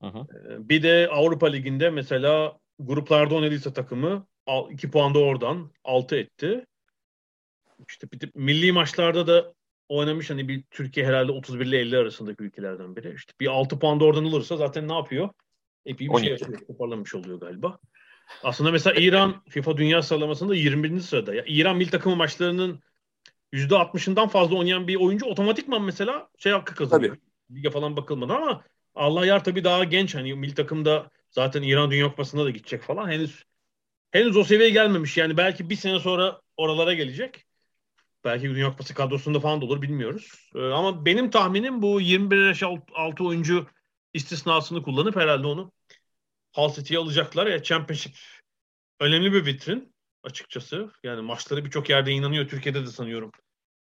[0.00, 0.26] Hı hı.
[0.68, 4.26] Bir de Avrupa Ligi'nde mesela gruplarda oynadıysa takımı
[4.70, 6.66] 2 puan da oradan 6 etti.
[7.88, 9.54] İşte bir de milli maçlarda da
[9.96, 13.14] oynamış hani bir Türkiye herhalde 31 ile 50 arasındaki ülkelerden biri.
[13.14, 15.28] İşte bir 6 puan da oradan alırsa zaten ne yapıyor?
[15.86, 16.24] Epey bir 12.
[16.24, 16.66] şey yapıyor.
[16.66, 17.78] Toparlamış oluyor galiba.
[18.42, 21.00] Aslında mesela İran FIFA Dünya sıralamasında 21.
[21.00, 21.34] sırada.
[21.34, 22.80] Ya İran milli takımı maçlarının
[23.52, 27.16] %60'ından fazla oynayan bir oyuncu otomatikman mesela şey hakkı kazanıyor.
[27.16, 27.58] Tabii.
[27.58, 32.08] Lige falan bakılmadan ama Allah yar tabii daha genç hani milli takımda zaten İran Dünya
[32.08, 33.10] Kupası'nda da gidecek falan.
[33.10, 33.44] Henüz
[34.10, 35.16] henüz o seviyeye gelmemiş.
[35.16, 37.44] Yani belki bir sene sonra oralara gelecek.
[38.24, 40.50] Belki Dünya Kupası kadrosunda falan da olur bilmiyoruz.
[40.54, 42.62] Ee, ama benim tahminim bu 21 yaş
[42.94, 43.66] altı oyuncu
[44.14, 45.72] istisnasını kullanıp herhalde onu
[46.54, 47.46] Hull City'ye alacaklar.
[47.46, 48.16] Ya Championship
[49.00, 50.90] önemli bir vitrin açıkçası.
[51.02, 52.48] Yani maçları birçok yerde inanıyor.
[52.48, 53.32] Türkiye'de de sanıyorum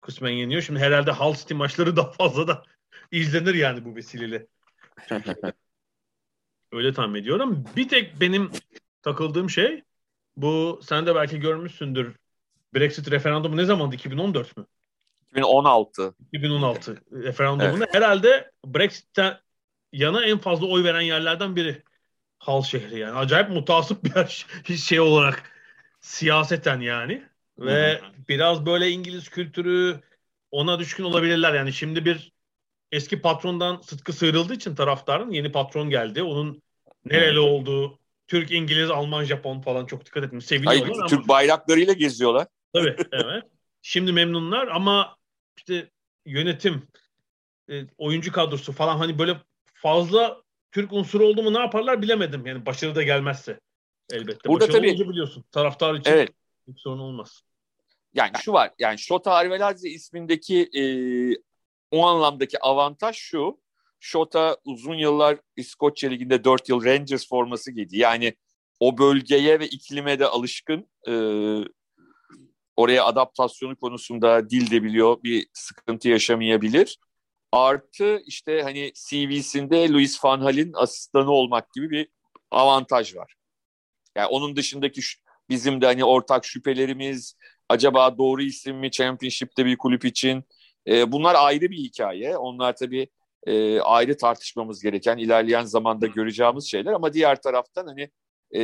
[0.00, 0.62] kısmen yeniyor.
[0.62, 2.62] Şimdi herhalde Hull City maçları daha fazla da
[3.10, 4.46] izlenir yani bu vesileyle.
[6.72, 7.64] Öyle tahmin ediyorum.
[7.76, 8.50] Bir tek benim
[9.02, 9.82] takıldığım şey
[10.36, 12.16] bu sen de belki görmüşsündür.
[12.74, 13.94] Brexit referandumu ne zamandı?
[13.94, 14.66] 2014 mü?
[15.30, 16.14] 2016.
[16.32, 17.94] 2016 referandumunda evet.
[17.94, 19.38] herhalde Brexit'ten
[19.92, 21.82] yana en fazla oy veren yerlerden biri.
[22.38, 23.18] Hal şehri yani.
[23.18, 24.04] Acayip mutasip
[24.68, 25.52] bir şey olarak
[26.00, 27.22] siyaseten yani.
[27.58, 28.12] Ve Hı-hı.
[28.28, 30.00] biraz böyle İngiliz kültürü
[30.50, 31.54] ona düşkün olabilirler.
[31.54, 32.32] Yani şimdi bir
[32.92, 36.22] eski patrondan Sıtkı sıyrıldığı için taraftarın yeni patron geldi.
[36.22, 36.62] Onun
[37.04, 40.44] nereli olduğu Türk, İngiliz, Alman, Japon falan çok dikkat etmiş.
[40.44, 41.06] Seviniyorlar Hayır, ama...
[41.06, 42.46] Türk bayraklarıyla geziyorlar.
[42.72, 43.44] Tabii evet.
[43.82, 45.16] Şimdi memnunlar ama
[45.56, 45.90] işte
[46.26, 46.88] yönetim,
[47.70, 49.36] e, oyuncu kadrosu falan hani böyle
[49.74, 52.46] fazla Türk unsuru oldu mu ne yaparlar bilemedim.
[52.46, 53.60] Yani başarı da gelmezse
[54.12, 54.48] elbette.
[54.48, 55.44] Burada başarı tabii biliyorsun.
[55.52, 56.30] Taraftar için evet.
[56.68, 57.42] hiç sorun olmaz.
[58.14, 58.70] Yani şu var.
[58.78, 60.84] Yani Şota Arveladze ismindeki e,
[61.90, 63.62] o anlamdaki avantaj şu.
[64.00, 67.98] Şota uzun yıllar İskoçya Ligi'nde 4 yıl Rangers forması giydi.
[67.98, 68.34] Yani
[68.80, 70.88] o bölgeye ve iklime de alışkın.
[71.08, 71.12] E,
[72.82, 75.22] oraya adaptasyonu konusunda dil de biliyor.
[75.22, 76.98] Bir sıkıntı yaşamayabilir.
[77.52, 82.08] Artı işte hani CV'sinde Luis Van Hal'in asistanı olmak gibi bir
[82.50, 83.34] avantaj var.
[84.16, 85.00] Yani onun dışındaki
[85.48, 87.36] bizim de hani ortak şüphelerimiz,
[87.68, 90.44] acaba doğru isim mi Championship'te bir kulüp için?
[90.88, 92.36] E, bunlar ayrı bir hikaye.
[92.36, 93.08] Onlar tabii
[93.46, 96.92] e, ayrı tartışmamız gereken, ilerleyen zamanda göreceğimiz şeyler.
[96.92, 98.10] Ama diğer taraftan hani
[98.56, 98.62] e,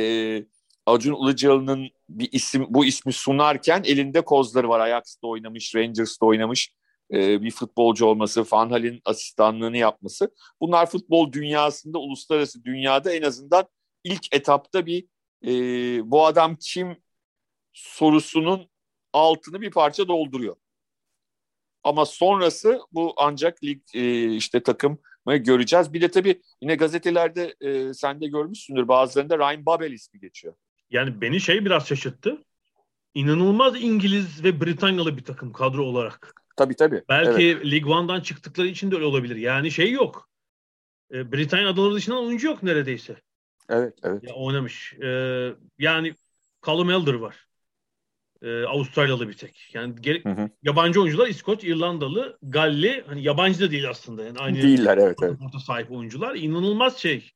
[0.89, 4.79] Acun Ilıcalı'nın bir isim bu ismi sunarken elinde kozları var.
[4.79, 6.73] Ajax'ta oynamış, Rangers'ta oynamış
[7.13, 10.31] e, bir futbolcu olması, Van Hal'in asistanlığını yapması.
[10.61, 13.67] Bunlar futbol dünyasında, uluslararası dünyada en azından
[14.03, 15.05] ilk etapta bir
[15.45, 15.51] e,
[16.11, 16.97] bu adam kim
[17.73, 18.69] sorusunun
[19.13, 20.55] altını bir parça dolduruyor.
[21.83, 25.93] Ama sonrası bu ancak lig e, işte takım göreceğiz.
[25.93, 30.53] Bir de tabii yine gazetelerde e, sen de görmüşsündür bazılarında Ryan Babel ismi geçiyor.
[30.91, 32.43] Yani beni şey biraz şaşırttı.
[33.13, 36.33] İnanılmaz İngiliz ve Britanyalı bir takım kadro olarak.
[36.57, 37.03] Tabii tabii.
[37.09, 37.71] Belki evet.
[37.71, 39.35] League One'dan çıktıkları için de öyle olabilir.
[39.35, 40.29] Yani şey yok.
[41.13, 43.21] E, Britanya adaları dışından oyuncu yok neredeyse.
[43.69, 44.23] Evet, evet.
[44.23, 44.93] Ya, oynamış.
[44.93, 45.07] E,
[45.79, 46.13] yani
[46.65, 47.47] Callum Elder var.
[48.41, 49.69] E, Avustralyalı bir tek.
[49.73, 50.49] Yani gere- hı hı.
[50.63, 54.23] yabancı oyuncular İskoç, İrlandalı, Galli hani yabancı da değil aslında.
[54.23, 55.37] Yani aynı Değiller evet evet.
[55.65, 56.35] sahip oyuncular.
[56.35, 57.31] İnanılmaz şey.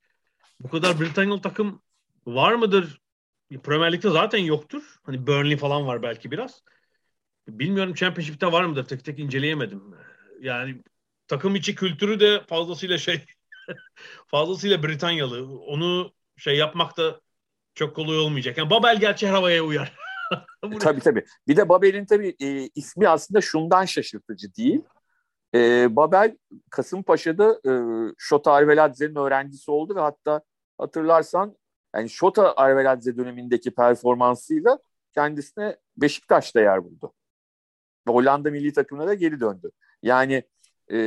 [0.60, 1.82] Bu kadar Britanyalı takım
[2.26, 3.00] var mıdır?
[3.50, 4.82] Premier Lig'de zaten yoktur.
[5.02, 6.62] Hani Burnley falan var belki biraz.
[7.48, 8.84] Bilmiyorum Championship'te var mıdır?
[8.84, 9.82] Tek tek inceleyemedim.
[10.40, 10.82] Yani
[11.28, 13.24] takım içi kültürü de fazlasıyla şey
[14.26, 15.58] fazlasıyla Britanyalı.
[15.58, 17.20] Onu şey yapmak da
[17.74, 18.58] çok kolay olmayacak.
[18.58, 19.96] Yani Babel gerçi her havaya uyar.
[20.80, 21.24] tabii tabii.
[21.48, 24.80] Bir de Babel'in tabii e, ismi aslında şundan şaşırtıcı değil.
[25.54, 26.36] E, Babel
[26.70, 27.72] Kasımpaşa'da e,
[28.18, 30.42] Şota Arveladze'nin öğrencisi oldu ve hatta
[30.78, 31.56] hatırlarsan
[31.94, 34.78] yani Şota Arveladze dönemindeki performansıyla
[35.14, 37.12] kendisine Beşiktaş'ta yer buldu.
[38.08, 39.70] Ve Hollanda milli takımına da geri döndü.
[40.02, 40.42] Yani
[40.92, 40.98] e,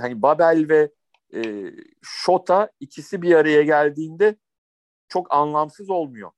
[0.00, 0.92] hani Babel ve
[1.34, 1.72] e,
[2.02, 4.36] Şota ikisi bir araya geldiğinde
[5.08, 6.30] çok anlamsız olmuyor.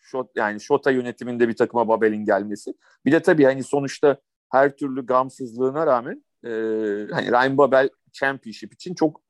[0.00, 2.74] Şot, yani Şota yönetiminde bir takıma Babel'in gelmesi.
[3.04, 4.16] Bir de tabii hani sonuçta
[4.50, 6.48] her türlü gamsızlığına rağmen e,
[7.12, 9.20] hani Ryan Babel Championship için çok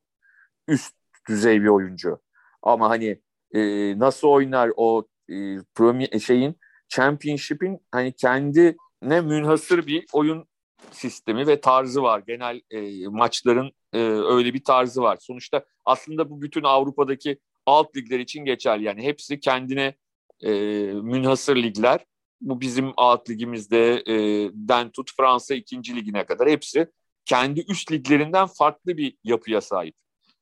[0.67, 0.95] üst
[1.29, 2.21] düzey bir oyuncu.
[2.61, 3.21] Ama hani
[3.53, 3.59] e,
[3.99, 6.55] nasıl oynar o e, premier, şeyin
[6.89, 10.47] Championship'in hani kendine münhasır bir oyun
[10.91, 12.23] sistemi ve tarzı var.
[12.27, 15.17] Genel e, maçların e, öyle bir tarzı var.
[15.21, 18.83] Sonuçta aslında bu bütün Avrupa'daki alt ligler için geçerli.
[18.83, 19.95] Yani hepsi kendine
[20.43, 20.51] e,
[20.93, 22.05] münhasır ligler.
[22.41, 24.15] Bu bizim alt ligimizde e,
[24.53, 26.87] den tut Fransa ikinci ligine kadar hepsi
[27.25, 29.95] kendi üst liglerinden farklı bir yapıya sahip.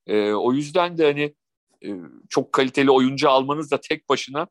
[0.07, 1.35] E, o yüzden de hani
[2.29, 4.47] çok kaliteli oyuncu almanız da tek başına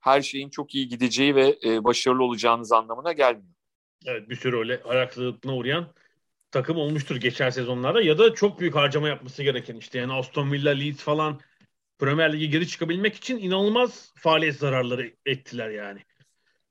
[0.00, 3.54] her şeyin çok iyi gideceği ve e, başarılı olacağınız anlamına gelmiyor.
[4.06, 5.92] Evet bir sürü öyle ayaksızlığına uğrayan
[6.50, 10.70] takım olmuştur geçer sezonlarda ya da çok büyük harcama yapması gereken işte yani Aston Villa,
[10.70, 11.40] Leeds falan
[11.98, 16.00] Premier Lig'e geri çıkabilmek için inanılmaz faaliyet zararları ettiler yani.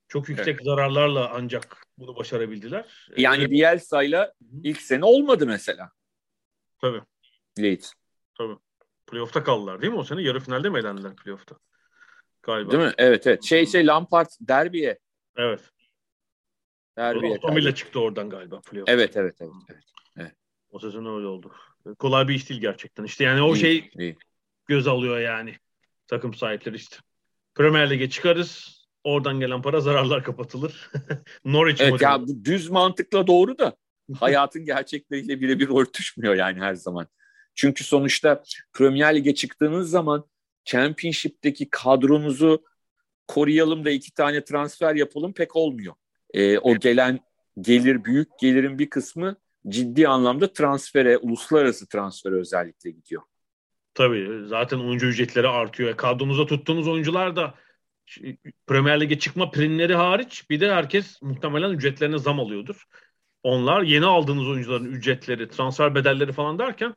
[0.07, 0.65] Çok yüksek evet.
[0.65, 3.09] zararlarla ancak bunu başarabildiler.
[3.17, 5.91] Yani ee, Bielsa'yla ilk sene olmadı mesela.
[6.81, 7.01] Tabii.
[7.59, 7.93] Leeds.
[8.37, 8.57] Tabii.
[9.07, 10.21] Playoff'ta kaldılar değil mi o sene?
[10.21, 11.55] Yarı finalde mi elendiler playoff'ta?
[12.43, 12.71] Galiba.
[12.71, 12.93] Değil mi?
[12.97, 13.43] Evet evet.
[13.43, 14.99] Şey şey Lampard derbiye.
[15.37, 15.61] Evet.
[16.97, 17.33] Derbiye.
[17.33, 18.89] Aston Villa çıktı oradan galiba playoff.
[18.89, 19.51] Evet evet evet.
[19.69, 19.83] evet.
[20.17, 20.35] evet.
[20.69, 21.51] O sezon öyle oldu.
[21.99, 23.03] Kolay bir iş değil gerçekten.
[23.03, 24.15] İşte yani o değil, şey değil.
[24.67, 25.55] göz alıyor yani
[26.07, 26.97] takım sahipleri işte.
[27.55, 28.77] Premier Lig'e çıkarız.
[29.03, 30.91] Oradan gelen para zararlar kapatılır.
[31.45, 33.75] Norwich evet, ya bu düz mantıkla doğru da
[34.19, 37.07] hayatın gerçekleriyle birebir örtüşmüyor yani her zaman.
[37.57, 38.43] Çünkü sonuçta
[38.73, 40.25] Premier Lig'e çıktığınız zaman
[40.65, 42.63] Championship'teki kadronuzu
[43.27, 45.93] koruyalım da iki tane transfer yapalım pek olmuyor.
[46.33, 47.19] Ee, o gelen
[47.61, 49.35] gelir büyük gelirin bir kısmı
[49.67, 53.21] ciddi anlamda transfere, uluslararası transfere özellikle gidiyor.
[53.93, 55.97] Tabii zaten oyuncu ücretleri artıyor.
[55.97, 57.55] Kadronuza tuttuğunuz oyuncular da
[58.67, 62.83] Premier Lig'e çıkma primleri hariç bir de herkes muhtemelen ücretlerine zam alıyordur.
[63.43, 66.95] Onlar yeni aldığınız oyuncuların ücretleri, transfer bedelleri falan derken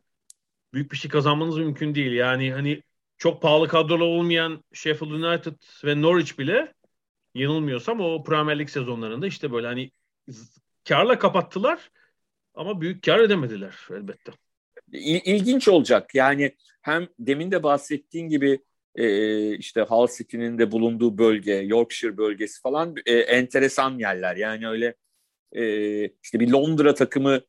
[0.72, 2.12] büyük bir şey kazanmanız mümkün değil.
[2.12, 2.82] Yani hani
[3.18, 5.52] çok pahalı kadrolu olmayan Sheffield United
[5.84, 6.74] ve Norwich bile
[7.34, 9.90] yanılmıyorsam o Premier Lig sezonlarında işte böyle hani
[10.88, 11.90] karla kapattılar
[12.54, 14.32] ama büyük kar edemediler elbette.
[14.92, 16.14] İlginç olacak.
[16.14, 18.60] Yani hem demin de bahsettiğin gibi
[18.94, 24.36] e, işte Hull City'nin de bulunduğu bölge, Yorkshire bölgesi falan e, enteresan yerler.
[24.36, 24.94] Yani öyle
[25.52, 25.64] e,
[26.22, 27.40] işte bir Londra takımı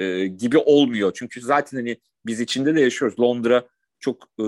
[0.00, 1.12] e, gibi olmuyor.
[1.14, 3.20] Çünkü zaten hani biz içinde de yaşıyoruz.
[3.20, 3.68] Londra
[4.00, 4.44] çok e,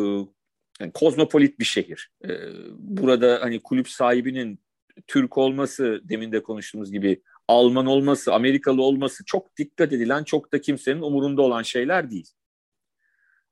[0.80, 2.10] yani kozmopolit bir şehir.
[2.24, 2.30] E,
[2.78, 4.60] burada hani kulüp sahibinin
[5.06, 10.60] Türk olması, demin de konuştuğumuz gibi Alman olması, Amerikalı olması çok dikkat edilen, çok da
[10.60, 12.30] kimsenin umurunda olan şeyler değil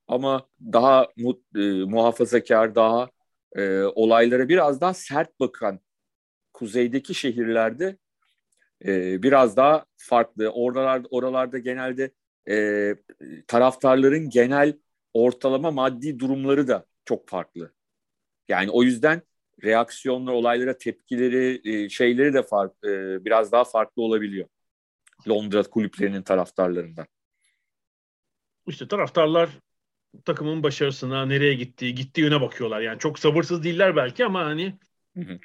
[0.08, 3.10] ama daha mu, e, muhafazakar, daha
[3.56, 5.80] e, olaylara biraz daha sert bakan
[6.52, 7.96] kuzeydeki şehirlerde
[8.86, 10.48] e, biraz daha farklı.
[10.48, 12.10] Oralarda, oralarda genelde
[12.50, 12.94] e,
[13.46, 14.78] taraftarların genel
[15.14, 17.72] ortalama maddi durumları da çok farklı.
[18.48, 19.22] Yani o yüzden
[19.64, 24.48] reaksiyonlar, olaylara tepkileri, e, şeyleri de fark, e, biraz daha farklı olabiliyor.
[25.28, 27.06] Londra kulüplerinin taraftarlarından.
[28.66, 29.50] İşte taraftarlar
[30.24, 32.80] takımın başarısına, nereye gittiği, gittiği yöne bakıyorlar.
[32.80, 34.78] Yani çok sabırsız değiller belki ama hani
[35.14, 35.38] hı hı.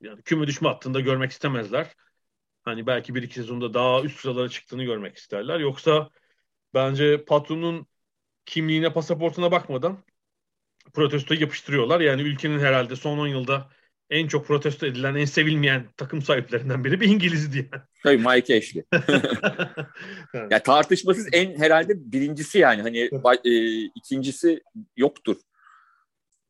[0.00, 1.94] yani küme düşme hattında görmek istemezler.
[2.64, 5.60] Hani belki bir iki sezonda daha üst sıralara çıktığını görmek isterler.
[5.60, 6.10] Yoksa
[6.74, 7.86] bence patronun
[8.46, 9.98] kimliğine, pasaportuna bakmadan
[10.92, 12.00] protesto yapıştırıyorlar.
[12.00, 13.70] Yani ülkenin herhalde son 10 yılda
[14.10, 17.68] en çok protesto edilen, en sevilmeyen takım sahiplerinden biri bir İngiliz diye.
[18.02, 18.84] Tabii Mike Ashley.
[20.34, 20.50] evet.
[20.50, 23.10] ya tartışmasız en herhalde birincisi yani hani
[23.44, 24.62] e, ikincisi
[24.96, 25.36] yoktur.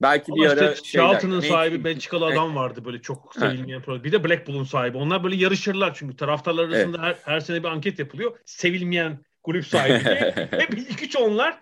[0.05, 3.83] Belki Ama bir işte ara Charlton'ın sahibi Belçikalı adam vardı böyle çok sevilmeyen.
[3.89, 4.05] Evet.
[4.05, 4.97] Bir de Blackpool'un sahibi.
[4.97, 7.19] Onlar böyle yarışırlar çünkü taraftarlar arasında evet.
[7.25, 8.39] her, her sene bir anket yapılıyor.
[8.45, 10.49] Sevilmeyen kulüp sahibi diye.
[10.51, 11.61] Hep ilk üç onlar.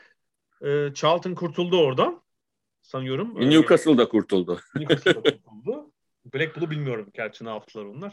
[0.63, 2.23] Ee, Charlton kurtuldu oradan
[2.83, 3.51] sanıyorum.
[3.51, 4.61] Newcastle da kurtuldu.
[4.77, 5.93] Newcastle da kurtuldu.
[6.35, 8.13] Blackpool'u bilmiyorum gerçi ne yaptılar onlar.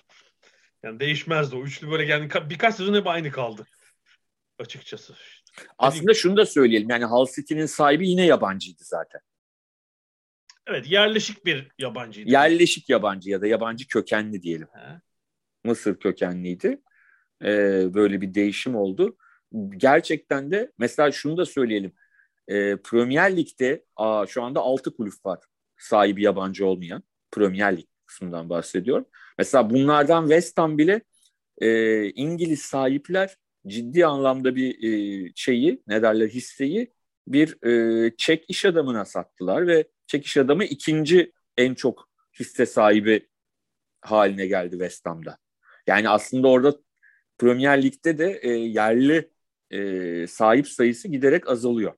[0.83, 3.67] Yani değişmezdi o üçlü böyle yani birkaç sezon hep aynı kaldı.
[4.59, 5.15] Açıkçası.
[5.77, 9.21] Aslında şunu da söyleyelim yani Hull City'nin sahibi yine yabancıydı zaten.
[10.69, 12.29] Evet yerleşik bir yabancıydı.
[12.29, 14.67] Yerleşik yabancı ya da yabancı kökenli diyelim.
[14.73, 15.01] He.
[15.63, 16.81] Mısır kökenliydi.
[17.43, 19.17] Ee, böyle bir değişim oldu.
[19.77, 21.93] Gerçekten de mesela şunu da söyleyelim.
[22.47, 25.39] Ee, Premier Lig'de aa, şu anda 6 kulüp var
[25.77, 27.03] sahibi yabancı olmayan.
[27.31, 29.05] Premier Lig kısmından bahsediyorum.
[29.37, 31.01] Mesela bunlardan West Ham bile
[31.61, 33.35] e, İngiliz sahipler
[33.67, 36.93] ciddi anlamda bir e, şeyi ne derler hisseyi
[37.27, 43.29] bir e, Çek iş adamına sattılar ve Çek iş adamı ikinci en çok hisse sahibi
[44.01, 45.37] haline geldi West Ham'da.
[45.87, 46.75] Yani aslında orada
[47.37, 49.31] Premier Lig'de de e, yerli
[49.71, 51.93] e, sahip sayısı giderek azalıyor.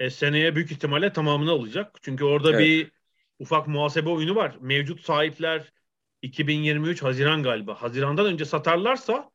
[0.00, 1.98] E, seneye büyük ihtimalle tamamını alacak.
[2.02, 2.60] Çünkü orada evet.
[2.60, 2.90] bir
[3.38, 4.56] ufak muhasebe oyunu var.
[4.60, 5.72] Mevcut sahipler
[6.22, 7.82] 2023 Haziran galiba.
[7.82, 9.30] Hazirandan önce satarlarsa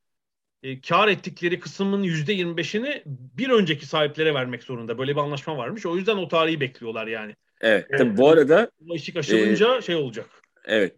[0.63, 4.97] e, kar ettikleri kısmın %25'ini bir önceki sahiplere vermek zorunda.
[4.97, 5.85] Böyle bir anlaşma varmış.
[5.85, 7.35] O yüzden o tarihi bekliyorlar yani.
[7.61, 7.85] Evet.
[7.89, 7.99] evet.
[7.99, 10.25] Tabii bu arada o işi aşılınca e, şey olacak.
[10.65, 10.95] Evet.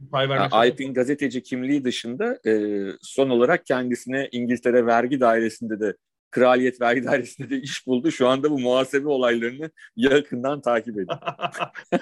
[0.51, 5.95] Alp'in gazeteci kimliği dışında e, son olarak kendisine İngiltere Vergi Dairesi'nde de
[6.31, 8.11] Kraliyet Vergi Dairesi'nde de iş buldu.
[8.11, 11.17] Şu anda bu muhasebe olaylarını yakından takip ediyor.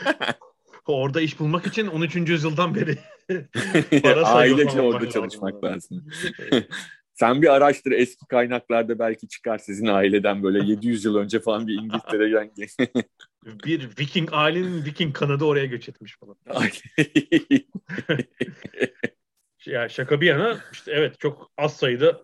[0.87, 2.15] Orada iş bulmak için 13.
[2.15, 2.97] yüzyıldan beri
[4.25, 6.05] ailece orada çalışmak lazım.
[7.13, 11.73] Sen bir araştır eski kaynaklarda belki çıkar sizin aileden böyle 700 yıl önce falan bir
[11.73, 12.51] İngiltere'den
[13.45, 16.35] bir Viking ailenin Viking kanadı oraya göç etmiş falan.
[19.65, 22.23] ya şaka bir yana işte evet çok az sayıda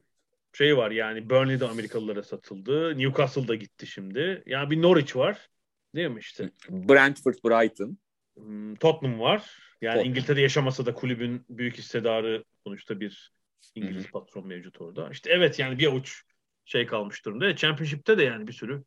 [0.53, 2.97] şey var yani Burnley'de Amerikalılara satıldı.
[2.97, 4.43] Newcastle'da gitti şimdi.
[4.45, 5.49] Yani bir Norwich var.
[5.95, 6.51] Değil mi işte?
[6.69, 7.97] Brentford, Brighton.
[8.35, 9.59] Hmm, Tottenham var.
[9.81, 10.11] Yani Tottenham.
[10.11, 13.31] İngiltere'de yaşamasa da kulübün büyük hissedarı sonuçta bir
[13.75, 14.11] İngiliz Hı-hı.
[14.11, 15.09] patron mevcut orada.
[15.11, 16.23] İşte evet yani bir avuç
[16.65, 17.55] şey kalmış durumda.
[17.55, 18.83] Championship'te de yani bir sürü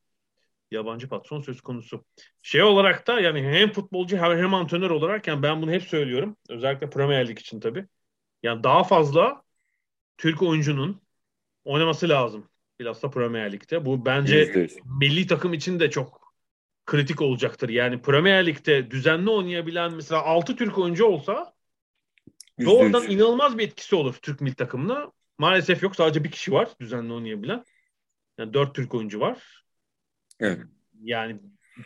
[0.71, 2.05] yabancı patron söz konusu.
[2.43, 6.37] Şey olarak da yani hem futbolcu hem, hem antrenör olarak yani ben bunu hep söylüyorum.
[6.49, 7.87] Özellikle Premier Lig için tabii.
[8.43, 9.43] Yani daha fazla
[10.19, 11.01] Türk oyuncunun
[11.65, 12.49] oynaması lazım.
[12.81, 13.87] Bilhassa Premier Lig'de.
[13.87, 14.81] Bu bence %100.
[15.01, 16.35] milli takım için de çok
[16.87, 17.69] kritik olacaktır.
[17.69, 21.55] Yani Premier Lig'de düzenli oynayabilen mesela 6 Türk oyuncu olsa
[22.65, 23.13] doğrudan %100.
[23.13, 25.13] inanılmaz bir etkisi olur Türk milli takımına.
[25.39, 25.97] Maalesef yok.
[25.97, 27.65] Sadece bir kişi var düzenli oynayabilen.
[28.39, 29.65] Yani 4 Türk oyuncu var.
[30.41, 30.59] Evet.
[31.03, 31.37] Yani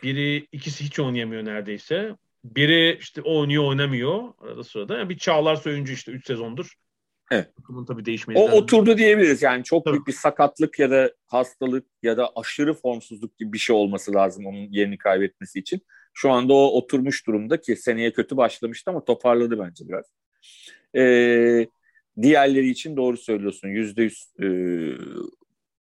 [0.03, 2.15] biri ikisi hiç oynayamıyor neredeyse.
[2.43, 4.97] Biri işte oynuyor oynamıyor arada sırada.
[4.97, 6.73] Yani bir Çağlar Söyüncü işte 3 sezondur.
[7.31, 7.55] Evet.
[7.55, 8.39] Takımın tabii değişmesi.
[8.39, 9.41] O oturdu diyebiliriz.
[9.41, 9.93] Yani çok tabii.
[9.93, 14.45] büyük bir sakatlık ya da hastalık ya da aşırı formsuzluk gibi bir şey olması lazım
[14.45, 15.81] onun yerini kaybetmesi için.
[16.13, 20.05] Şu anda o oturmuş durumda ki seneye kötü başlamıştı ama toparladı bence biraz.
[20.95, 21.67] Ee,
[22.21, 23.67] diğerleri için doğru söylüyorsun.
[23.67, 24.47] Yüzde yüz e,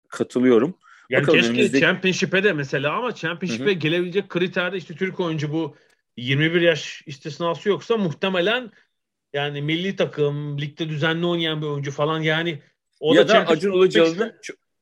[0.08, 0.74] katılıyorum.
[1.08, 1.80] Yani Bakalım keşke önümüzdeki...
[1.80, 5.76] Championship'e de mesela ama Championship'e gelebilecek kriterde işte Türk oyuncu bu
[6.16, 8.70] 21 yaş istisnası yoksa muhtemelen
[9.32, 12.62] yani milli takım, ligde düzenli oynayan bir oyuncu falan yani
[13.00, 14.34] o ya da, da Acun Ilıcalı'nın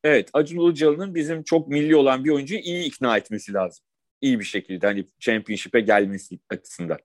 [0.04, 3.84] evet Acun Ilıcalı'nın bizim çok milli olan bir oyuncuyu iyi ikna etmesi lazım.
[4.20, 6.98] İyi bir şekilde hani Championship'e gelmesi açısından.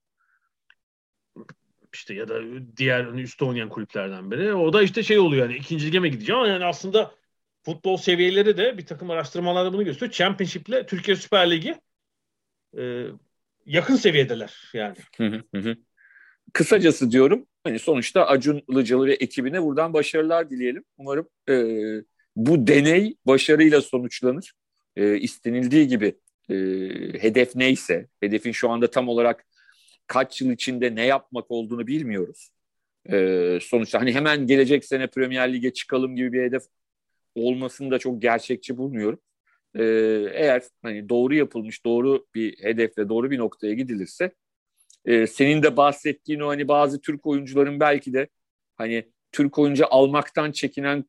[1.93, 2.41] İşte ya da
[2.77, 4.53] diğer hani üstte oynayan kulüplerden biri.
[4.53, 7.11] O da işte şey oluyor yani ikinci lige mi gideceğim ama yani aslında
[7.65, 10.11] futbol seviyeleri de bir takım araştırmalarda bunu gösteriyor.
[10.11, 11.75] Championship ile Türkiye Süper Ligi
[12.77, 13.05] e,
[13.65, 14.95] yakın seviyedeler yani.
[16.53, 20.83] Kısacası diyorum hani sonuçta Acun Ilıcalı ve ekibine buradan başarılar dileyelim.
[20.97, 21.55] Umarım e,
[22.35, 24.53] bu deney başarıyla sonuçlanır.
[24.95, 26.15] E, istenildiği gibi
[26.49, 26.55] e,
[27.21, 29.45] hedef neyse, hedefin şu anda tam olarak
[30.07, 32.49] kaç yıl içinde ne yapmak olduğunu bilmiyoruz.
[33.11, 36.63] E, sonuçta hani hemen gelecek sene Premier Lig'e çıkalım gibi bir hedef
[37.35, 39.19] olmasını da çok gerçekçi bulmuyorum.
[39.75, 39.83] Ee,
[40.33, 44.31] eğer hani doğru yapılmış, doğru bir hedefle, doğru bir noktaya gidilirse
[45.05, 48.27] e, senin de bahsettiğin o hani bazı Türk oyuncuların belki de
[48.77, 51.05] hani Türk oyuncu almaktan çekinen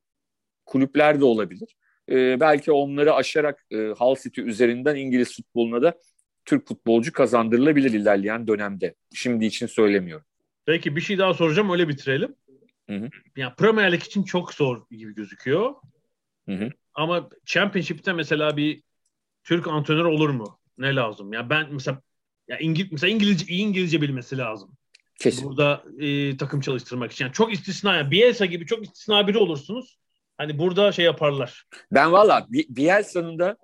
[0.65, 1.75] kulüpler de olabilir.
[2.09, 5.99] E, belki onları aşarak e, Hull City üzerinden İngiliz futboluna da
[6.45, 8.95] Türk futbolcu kazandırılabilir ilerleyen dönemde.
[9.13, 10.25] Şimdi için söylemiyorum.
[10.65, 12.35] Peki bir şey daha soracağım öyle bitirelim.
[12.89, 13.09] Hı hı.
[13.37, 15.75] Yani Premier Lig için çok zor gibi gözüküyor.
[16.49, 16.69] Hı hı.
[16.93, 18.83] Ama Championship'te mesela bir
[19.43, 20.59] Türk antrenör olur mu?
[20.77, 21.33] Ne lazım?
[21.33, 22.01] Ya ben mesela
[22.47, 24.71] ya İngiliz mesela İngilizce iyi İngilizce bilmesi lazım.
[25.19, 25.45] Kesin.
[25.45, 27.25] Burada e, takım çalıştırmak için.
[27.25, 29.97] Yani çok istisna yani Bielsa gibi çok istisna biri olursunuz.
[30.37, 31.63] Hani burada şey yaparlar.
[31.91, 33.57] Ben valla Bielsa'nın da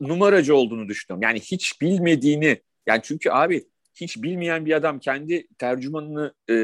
[0.00, 1.22] numaracı olduğunu düşünüyorum.
[1.22, 6.54] Yani hiç bilmediğini yani çünkü abi hiç bilmeyen bir adam kendi tercümanını e,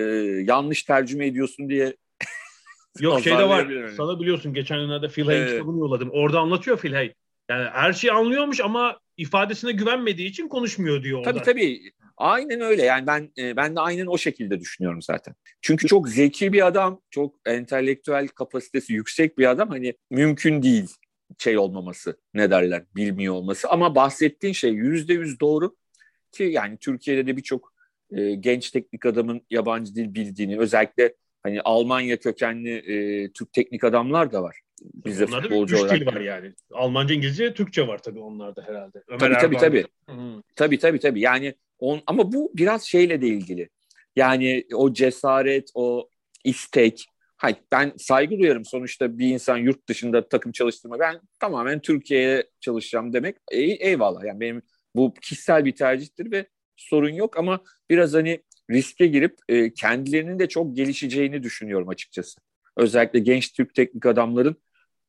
[0.44, 1.96] yanlış tercüme ediyorsun diye
[3.00, 3.88] Yok şey de var.
[3.96, 5.52] Sana biliyorsun geçen günlerde Phil Hay'in evet.
[5.52, 6.10] kitabını yolladım.
[6.12, 7.14] Orada anlatıyor Phil Hay.
[7.50, 11.32] Yani her şeyi anlıyormuş ama ifadesine güvenmediği için konuşmuyor diyor orada.
[11.32, 11.92] Tabii tabii.
[12.16, 12.82] Aynen öyle.
[12.82, 15.34] Yani ben e, ben de aynen o şekilde düşünüyorum zaten.
[15.62, 19.68] Çünkü çok zeki bir adam, çok entelektüel kapasitesi yüksek bir adam.
[19.68, 20.88] Hani mümkün değil
[21.38, 23.68] şey olmaması, ne derler, bilmiyor olması.
[23.68, 25.76] Ama bahsettiğin şey yüzde yüz doğru.
[26.32, 27.74] Ki yani Türkiye'de de birçok
[28.10, 34.32] e, genç teknik adamın yabancı dil bildiğini, özellikle hani Almanya kökenli e, Türk teknik adamlar
[34.32, 34.60] da var.
[34.82, 36.00] Bizde Onlarda futbolcu olarak.
[36.00, 36.52] dil var yani.
[36.72, 39.02] Almanca, İngilizce, Türkçe var tabii onlarda herhalde.
[39.08, 39.84] Ömer tabii tabii tabii.
[40.06, 40.42] Hmm.
[40.56, 41.20] Tabii tabii tabii.
[41.20, 43.68] Yani on, ama bu biraz şeyle de ilgili.
[44.16, 46.08] Yani o cesaret, o
[46.44, 47.06] istek.
[47.36, 50.98] Hayır, ben saygı duyarım sonuçta bir insan yurt dışında takım çalıştırma.
[50.98, 53.36] Ben tamamen Türkiye'ye çalışacağım demek.
[53.50, 54.24] E, eyvallah.
[54.24, 54.62] Yani benim
[54.96, 60.48] bu kişisel bir tercihtir ve sorun yok ama biraz hani riske girip e, kendilerinin de
[60.48, 62.40] çok gelişeceğini düşünüyorum açıkçası.
[62.76, 64.56] Özellikle genç Türk teknik adamların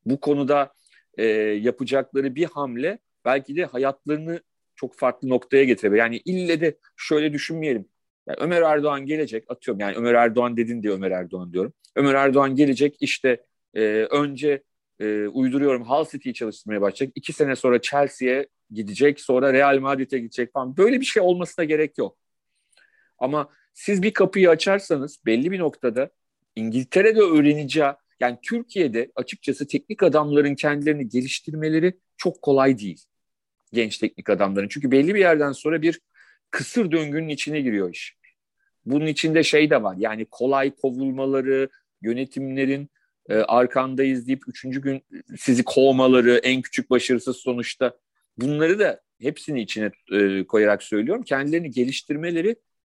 [0.04, 0.72] bu konuda
[1.18, 4.40] e, yapacakları bir hamle belki de hayatlarını
[4.76, 6.00] çok farklı noktaya getirebilir.
[6.00, 7.88] Yani ille de şöyle düşünmeyelim.
[8.28, 11.72] Yani Ömer Erdoğan gelecek atıyorum yani Ömer Erdoğan dedin diye Ömer Erdoğan diyorum.
[11.96, 13.44] Ömer Erdoğan gelecek işte
[13.74, 14.62] e, önce
[15.00, 17.12] e, uyduruyorum Hull City'yi çalıştırmaya başlayacak.
[17.14, 20.76] İki sene sonra Chelsea'ye gidecek sonra Real Madrid'e gidecek falan.
[20.76, 22.18] Böyle bir şey olmasına gerek yok.
[23.18, 26.10] Ama siz bir kapıyı açarsanız belli bir noktada
[26.56, 33.04] İngiltere'de öğreneceği yani Türkiye'de açıkçası teknik adamların kendilerini geliştirmeleri çok kolay değil.
[33.72, 34.68] Genç teknik adamların.
[34.68, 36.00] Çünkü belli bir yerden sonra bir
[36.50, 38.16] kısır döngünün içine giriyor iş.
[38.86, 39.96] Bunun içinde şey de var.
[39.98, 41.68] Yani kolay kovulmaları,
[42.02, 42.90] yönetimlerin
[43.28, 45.02] e, arkandayız deyip üçüncü gün
[45.38, 47.96] sizi kovmaları, en küçük başarısız sonuçta
[48.36, 51.22] bunları da hepsini içine e, koyarak söylüyorum.
[51.22, 52.56] Kendilerini geliştirmeleri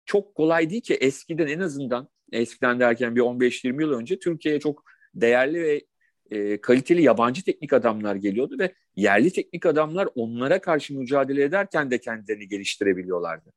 [0.10, 4.84] çok kolay değil ki eskiden en azından eskiden derken bir 15-20 yıl önce Türkiye'ye çok
[5.16, 5.86] değerli ve
[6.32, 11.98] e, kaliteli yabancı teknik adamlar geliyordu ve yerli teknik adamlar onlara karşı mücadele ederken de
[11.98, 13.54] kendilerini geliştirebiliyorlardı.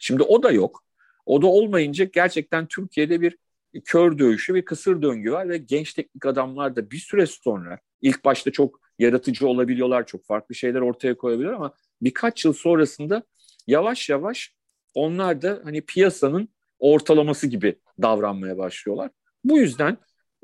[0.00, 0.84] Şimdi o da yok.
[1.26, 3.36] O da olmayınca gerçekten Türkiye'de bir
[3.84, 8.24] kör dövüşü ve kısır döngü var ve genç teknik adamlar da bir süre sonra ilk
[8.24, 13.22] başta çok yaratıcı olabiliyorlar, çok farklı şeyler ortaya koyabiliyor ama birkaç yıl sonrasında
[13.66, 14.59] yavaş yavaş
[14.94, 19.10] onlar da hani piyasanın ortalaması gibi davranmaya başlıyorlar.
[19.44, 19.96] Bu yüzden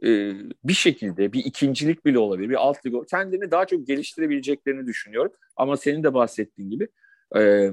[0.03, 0.33] e,
[0.65, 5.33] bir şekilde bir ikincilik bile olabilir, bir alt lig kendini daha çok geliştirebileceklerini düşünüyorum.
[5.57, 6.89] Ama senin de bahsettiğin gibi
[7.37, 7.71] e,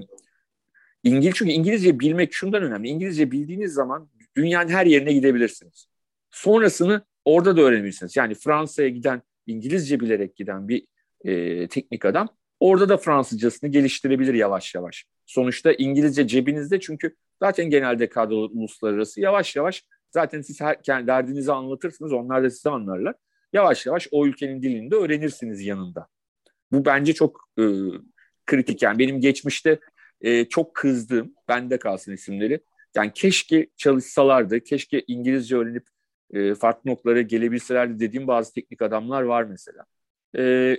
[1.04, 2.88] İngiliz çünkü İngilizce bilmek şundan önemli.
[2.88, 5.88] İngilizce bildiğiniz zaman dünyanın her yerine gidebilirsiniz.
[6.32, 8.16] Sonrasını orada da öğrenebilirsiniz.
[8.16, 10.88] Yani Fransa'ya giden, İngilizce bilerek giden bir
[11.26, 15.06] e, teknik adam orada da Fransızcasını geliştirebilir yavaş yavaş.
[15.26, 21.52] Sonuçta İngilizce cebinizde çünkü zaten genelde kadro uluslararası yavaş yavaş zaten siz her, kendi derdinizi
[21.52, 23.16] anlatırsınız onlar da size anlarlar.
[23.54, 26.08] Yavaş yavaş o ülkenin dilini de öğrenirsiniz yanında.
[26.72, 27.64] Bu bence çok e,
[28.46, 29.80] kritik yani benim geçmişte
[30.22, 32.60] e, çok kızdığım, bende kalsın isimleri.
[32.96, 35.88] Yani keşke çalışsalardı, keşke İngilizce öğrenip
[36.34, 39.86] e, farklı noktalara gelebilselerdi dediğim bazı teknik adamlar var mesela.
[40.38, 40.78] E,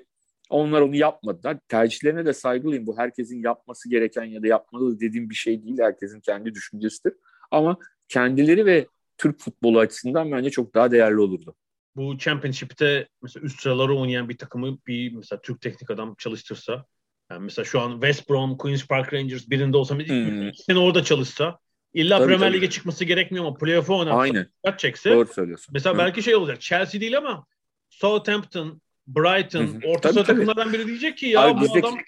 [0.51, 1.59] onlar onu yapmadılar.
[1.69, 2.87] Tercihlerine de saygılıyım.
[2.87, 5.79] Bu herkesin yapması gereken ya da yapmalı dediğim bir şey değil.
[5.79, 7.15] Herkesin kendi düşüncesidir.
[7.51, 7.77] Ama
[8.09, 8.87] kendileri ve
[9.19, 11.55] Türk futbolu açısından bence çok daha değerli olurdu.
[11.97, 16.85] Bu Championship'te mesela üst sıraları oynayan bir takımı bir mesela Türk teknik adam çalıştırsa
[17.31, 20.55] yani mesela şu an West Brom, Queen's Park Rangers birinde olsa hmm.
[20.55, 21.59] sene orada çalışsa
[21.95, 24.47] illa tabii, Premier Lig'e çıkması gerekmiyor ama playoff'a oynarsa Aynen.
[24.79, 25.73] çekse Doğru söylüyorsun.
[25.73, 25.99] Mesela Hı.
[25.99, 26.61] belki şey olacak.
[26.61, 27.47] Chelsea değil ama
[27.91, 29.89] Southampton, Brighton, Hı-hı.
[29.89, 31.87] orta saha takımlardan biri diyecek ki ya Abi, bu bizdeki...
[31.87, 31.99] adam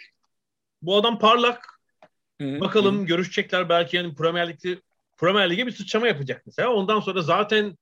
[0.83, 1.81] bu adam parlak.
[2.41, 2.61] Hı-hı.
[2.61, 3.07] Bakalım Hı-hı.
[3.07, 4.81] görüşecekler belki yani Premier Lig'de
[5.17, 6.73] Premier Lig'e bir sıçrama yapacak mesela.
[6.73, 7.79] Ondan sonra zaten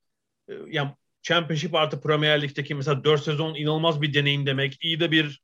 [0.48, 0.90] e, yani
[1.22, 4.76] Championship artı Premier Lig'deki mesela 4 sezon inanılmaz bir deneyim demek.
[4.80, 5.42] İyi de bir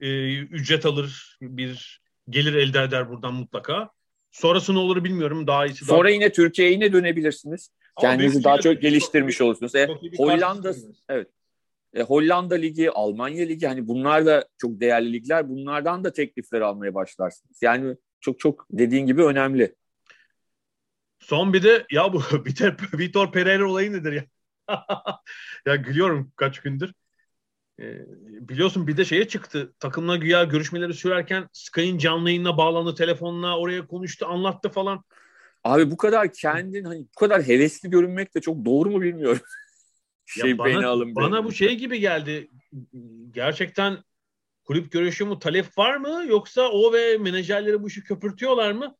[0.00, 3.90] e, ücret alır, bir gelir elde eder buradan mutlaka.
[4.30, 5.46] Sonrası ne olur bilmiyorum.
[5.46, 6.14] Daha iyisi Sonra daha...
[6.14, 7.70] yine Türkiye'ye yine dönebilirsiniz.
[7.96, 9.74] Ama Kendinizi daha çok geliştirmiş çok, olursunuz.
[9.74, 10.74] E, Hollanda
[11.08, 11.28] evet.
[11.94, 15.48] E, Hollanda Ligi, Almanya Ligi hani bunlar da çok değerli ligler.
[15.48, 17.62] Bunlardan da teklifler almaya başlarsınız.
[17.62, 19.74] Yani çok çok dediğin gibi önemli.
[21.18, 22.18] Son bir de ya bu
[22.98, 24.24] Vitor, Pereira olayı nedir ya?
[25.66, 26.92] ya gülüyorum kaç gündür.
[27.80, 27.98] Ee,
[28.48, 29.74] biliyorsun bir de şeye çıktı.
[29.78, 35.04] Takımla güya görüşmeleri sürerken Sky'in canlı yayınına bağlandı telefonla oraya konuştu anlattı falan.
[35.64, 39.40] Abi bu kadar kendin hani bu kadar hevesli görünmek de çok doğru mu bilmiyorum.
[40.26, 41.44] şey bana, alın bana benim.
[41.44, 42.50] bu şey gibi geldi.
[43.30, 43.98] Gerçekten
[44.64, 48.96] kulüp görüşü mü talep var mı yoksa o ve menajerleri bu işi köpürtüyorlar mı?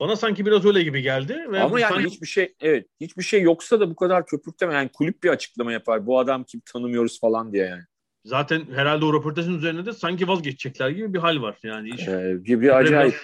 [0.00, 1.46] Bana sanki biraz öyle gibi geldi.
[1.50, 2.10] Ve Ama yani sanki...
[2.10, 6.06] hiçbir şey evet hiçbir şey yoksa da bu kadar köpürteme yani kulüp bir açıklama yapar.
[6.06, 7.82] Bu adam kim tanımıyoruz falan diye yani.
[8.24, 11.88] Zaten herhalde o röportajın üzerine de sanki vazgeçecekler gibi bir hal var yani.
[11.88, 12.08] Iş.
[12.08, 13.14] Ee, gibi acayip.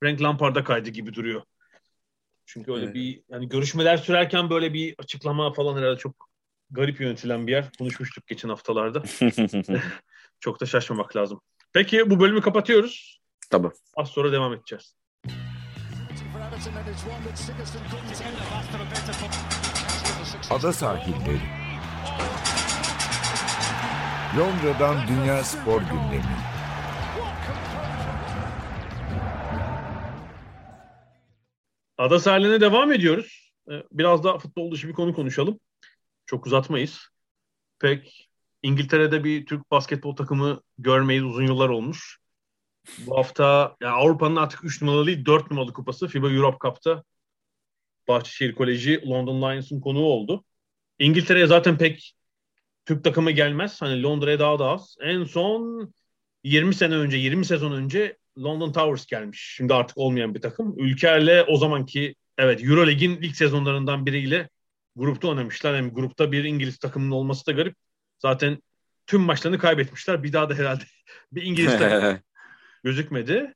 [0.00, 1.42] Frank Lampard'a kaydı gibi duruyor.
[2.46, 2.94] Çünkü öyle evet.
[2.94, 6.31] bir yani görüşmeler sürerken böyle bir açıklama falan herhalde çok
[6.72, 7.70] garip yönetilen bir yer.
[7.78, 9.02] Konuşmuştuk geçen haftalarda.
[10.40, 11.40] çok da şaşmamak lazım.
[11.72, 13.20] Peki bu bölümü kapatıyoruz.
[13.50, 13.68] Tabii.
[13.96, 14.96] Az sonra devam edeceğiz.
[20.50, 21.40] Ada sahilleri.
[24.38, 26.36] Londra'dan Dünya Spor Gündemi.
[31.98, 33.52] Ada sahiline devam ediyoruz.
[33.70, 35.60] Ee, biraz daha futbol dışı bir konu konuşalım.
[36.32, 37.08] Çok uzatmayız.
[37.78, 38.30] Pek
[38.62, 42.18] İngiltere'de bir Türk basketbol takımı görmeyiz uzun yıllar olmuş.
[42.98, 47.04] Bu hafta yani Avrupa'nın artık 3 numaralı değil 4 numaralı kupası FIBA Europe Cup'ta
[48.08, 50.44] Bahçeşehir Koleji London Lions'ın konuğu oldu.
[50.98, 52.14] İngiltere'ye zaten pek
[52.86, 53.82] Türk takımı gelmez.
[53.82, 54.96] Hani Londra'ya daha da az.
[55.00, 55.92] En son
[56.44, 59.54] 20 sene önce, 20 sezon önce London Towers gelmiş.
[59.56, 60.78] Şimdi artık olmayan bir takım.
[60.78, 64.48] Ülker'le o zamanki evet Euroleague'in ilk sezonlarından biriyle
[64.96, 65.76] grupta oynamışlar.
[65.76, 67.76] Hem grupta bir İngiliz takımının olması da garip.
[68.18, 68.58] Zaten
[69.06, 70.22] tüm maçlarını kaybetmişler.
[70.22, 70.84] Bir daha da herhalde
[71.32, 72.20] bir İngiliz takımı
[72.84, 73.54] gözükmedi.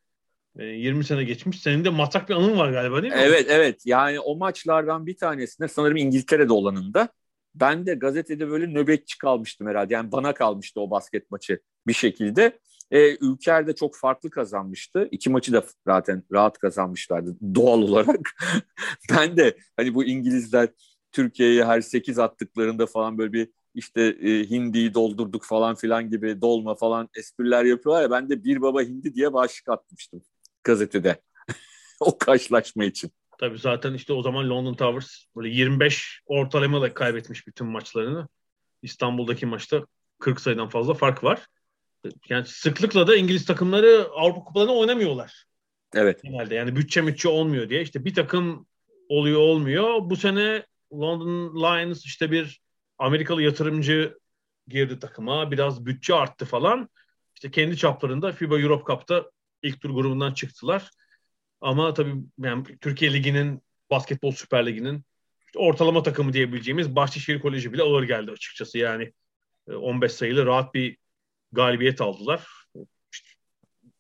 [0.59, 1.63] 20 sene geçmiş.
[1.63, 3.21] Senin de matrak bir anın var galiba değil mi?
[3.23, 7.09] Evet evet yani o maçlardan bir tanesinde sanırım İngiltere'de olanında
[7.55, 9.95] ben de gazetede böyle nöbetçi kalmıştım herhalde.
[9.95, 12.59] Yani bana kalmıştı o basket maçı bir şekilde.
[12.91, 15.09] E, Ülker de çok farklı kazanmıştı.
[15.11, 18.37] İki maçı da zaten rahat kazanmışlardı doğal olarak.
[19.11, 20.69] ben de hani bu İngilizler
[21.17, 26.75] Türkiye'ye her 8 attıklarında falan böyle bir işte e, hindiyi doldurduk falan filan gibi dolma
[26.75, 30.23] falan espriler yapıyorlar ya ben de bir baba hindi diye başlık atmıştım
[30.65, 31.21] gazetede
[32.01, 33.11] o karşılaşma için.
[33.39, 38.29] Tabii zaten işte o zaman London Towers böyle 25 ortalamayla kaybetmiş bütün maçlarını.
[38.83, 39.87] İstanbul'daki maçta
[40.19, 41.47] 40 sayıdan fazla fark var.
[42.29, 45.45] Yani sıklıkla da İngiliz takımları Avrupa kupalarına oynamıyorlar.
[45.95, 46.23] Evet.
[46.23, 47.83] Genelde yani bütçe bütçe olmuyor diye.
[47.83, 48.67] İşte bir takım
[49.09, 50.11] oluyor olmuyor.
[50.11, 50.67] Bu sene
[51.01, 52.61] London Lions işte bir
[52.99, 54.19] Amerikalı yatırımcı
[54.69, 55.51] girdi takıma.
[55.51, 56.89] Biraz bütçe arttı falan.
[57.35, 59.31] İşte kendi çaplarında FIBA Europe Cup'ta
[59.63, 60.91] ilk tur grubundan çıktılar.
[61.61, 65.05] Ama tabii yani Türkiye Ligi'nin basketbol Süper Ligi'nin
[65.47, 68.79] işte ortalama takımı diyebileceğimiz Bahçeşehir Koleji bile ağır geldi açıkçası.
[68.79, 69.13] Yani
[69.69, 70.97] 15 e, sayılı rahat bir
[71.53, 72.47] galibiyet aldılar.
[73.13, 73.29] İşte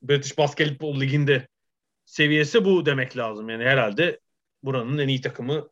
[0.02, 1.48] British Basketball Ligi'nde
[2.04, 3.48] seviyesi bu demek lazım.
[3.48, 4.20] Yani herhalde
[4.62, 5.68] buranın en iyi takımı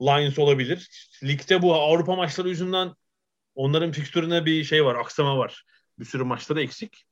[0.00, 0.88] Lions olabilir.
[1.22, 2.94] Ligde bu Avrupa maçları yüzünden
[3.54, 5.64] onların fikstürüne bir şey var, aksama var.
[5.98, 7.04] Bir sürü maçları eksik.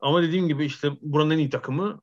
[0.00, 2.00] Ama dediğim gibi işte buranın en iyi takımı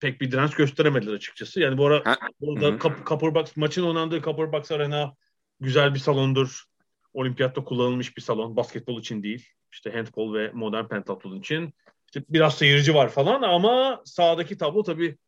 [0.00, 1.60] pek bir direnç gösteremediler açıkçası.
[1.60, 2.18] Yani bu ara ha?
[2.40, 5.14] burada Copperbox maçın oynandığı Copperbox Arena
[5.60, 6.64] güzel bir salondur.
[7.12, 8.56] Olimpiyatta kullanılmış bir salon.
[8.56, 9.48] Basketbol için değil.
[9.72, 11.74] İşte handball ve modern pentatlon için.
[12.06, 15.18] İşte biraz seyirci var falan ama sahadaki tablo tabii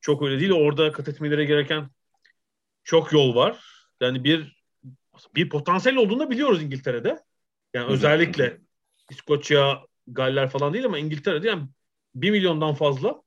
[0.00, 0.52] çok öyle değil.
[0.52, 1.90] Orada kat etmeleri gereken
[2.86, 3.64] çok yol var.
[4.00, 4.56] Yani bir
[5.34, 7.22] bir potansiyel olduğunu da biliyoruz İngiltere'de.
[7.74, 8.58] Yani özellikle
[9.10, 11.68] İskoçya, Galler falan değil ama İngiltere'de yani
[12.14, 13.22] bir milyondan fazla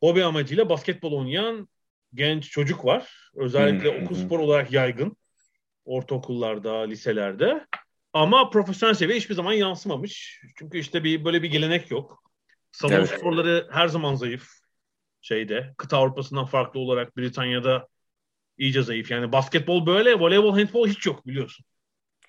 [0.00, 1.68] hobi amacıyla basketbol oynayan
[2.14, 3.30] genç çocuk var.
[3.34, 5.16] Özellikle okul spor olarak yaygın.
[5.84, 7.66] Ortaokullarda, liselerde.
[8.12, 10.42] Ama profesyonel seviye hiçbir zaman yansımamış.
[10.58, 12.22] Çünkü işte bir böyle bir gelenek yok.
[12.72, 13.08] Salon evet.
[13.08, 14.48] sporları her zaman zayıf.
[15.20, 17.88] Şeyde, kıta Avrupa'sından farklı olarak Britanya'da
[18.60, 19.10] iyice zayıf.
[19.10, 21.66] Yani basketbol böyle, voleybol, handbol hiç yok biliyorsun.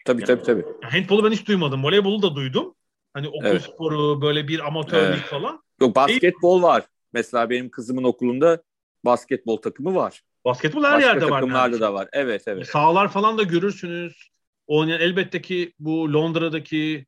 [0.06, 0.66] Tabii yani, tabii tabii.
[0.82, 1.84] Handbolu ben hiç duymadım.
[1.84, 2.76] Voleybolu da duydum.
[3.14, 3.62] Hani okul evet.
[3.62, 5.26] sporu, böyle bir amatörlük evet.
[5.26, 5.64] falan.
[5.82, 6.84] Yok basketbol var.
[7.14, 8.64] Mesela benim kızımın okulunda
[9.06, 10.22] basketbol takımı var.
[10.46, 11.30] Basketbol her Başka yerde var.
[11.30, 12.10] takımlarda da var.
[12.14, 12.68] Evet evet.
[12.68, 14.30] Sağlar falan da görürsünüz.
[14.68, 17.06] Oynayan elbette ki bu Londra'daki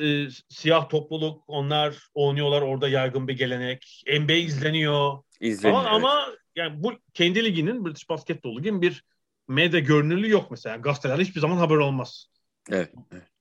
[0.00, 4.02] e, siyah topluluk onlar oynuyorlar orada yaygın bir gelenek.
[4.20, 5.18] NBA izleniyor.
[5.40, 5.80] İzleniyor.
[5.80, 6.04] Ama, evet.
[6.04, 6.26] ama
[6.56, 9.04] yani bu kendi liginin British Basketball Ligi'nin bir
[9.48, 10.76] medya görünürlüğü yok mesela.
[10.76, 12.26] Gazetelerde hiçbir zaman haber olmaz.
[12.70, 12.92] Evet.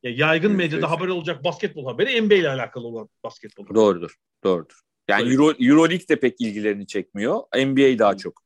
[0.04, 1.00] Ya yaygın evet, medyada evet.
[1.00, 3.76] haber olacak basketbol haberi NBA ile alakalı olan basketbol.
[3.76, 4.16] Doğrudur.
[4.44, 4.80] Doğrudur.
[5.08, 7.42] Yani Euro, Euroleague de pek ilgilerini çekmiyor.
[7.56, 8.42] NBA daha çok.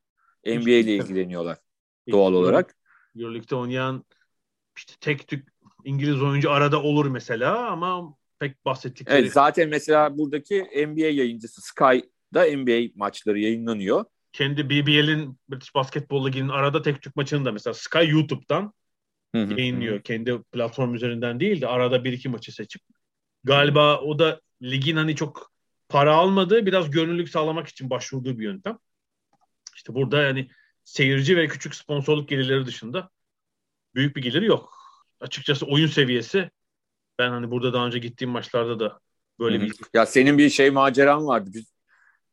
[0.45, 1.57] NBA ile ilgileniyorlar
[2.11, 2.75] doğal olarak.
[3.15, 4.05] Euroleague'de oynayan
[4.77, 5.47] işte tek tük
[5.83, 9.19] İngiliz oyuncu arada olur mesela ama pek bahsettikleri.
[9.19, 14.05] Evet zaten mesela buradaki NBA yayıncısı Sky'da NBA maçları yayınlanıyor.
[14.33, 18.73] Kendi BBL'in British Basketball Ligi'nin arada tek tük maçını da mesela Sky YouTube'dan
[19.33, 20.03] yayınlıyor.
[20.03, 22.81] Kendi platform üzerinden değil de arada bir iki maçı seçip.
[23.43, 25.51] Galiba o da ligin hani çok
[25.89, 28.77] para almadığı biraz gönüllülük sağlamak için başvurduğu bir yöntem.
[29.75, 30.49] İşte burada yani
[30.83, 33.09] seyirci ve küçük sponsorluk gelirleri dışında
[33.95, 34.73] büyük bir geliri yok.
[35.19, 36.49] Açıkçası oyun seviyesi
[37.19, 38.99] ben hani burada daha önce gittiğim maçlarda da
[39.39, 39.65] böyle Hı-hı.
[39.65, 39.75] bir...
[39.93, 41.49] Ya senin bir şey maceran vardı.
[41.53, 41.78] Biz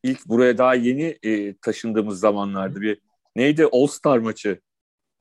[0.07, 3.01] ilk buraya daha yeni e, taşındığımız zamanlarda bir
[3.37, 4.61] neydi All Star maçı.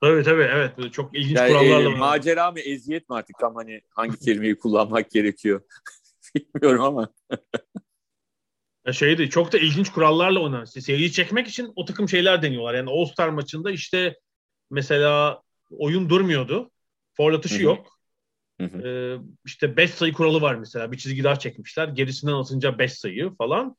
[0.02, 0.94] Tabii tabii evet.
[0.94, 1.92] Çok ilginç yani, kurallarla.
[1.92, 5.62] E, macera mı eziyet mi artık tam hani hangi kelimeyi kullanmak gerekiyor
[6.36, 7.10] bilmiyorum ama.
[8.92, 12.74] Şeydi çok da ilginç kurallarla ona seriyi çekmek için o takım şeyler deniyorlar.
[12.74, 14.20] Yani All Star maçında işte
[14.72, 16.72] mesela oyun durmuyordu.
[17.14, 18.00] Foul atışı yok.
[18.60, 19.16] Ee,
[19.46, 20.92] işte 5 sayı kuralı var mesela.
[20.92, 21.88] Bir çizgi daha çekmişler.
[21.88, 23.76] Gerisinden atınca 5 sayı falan.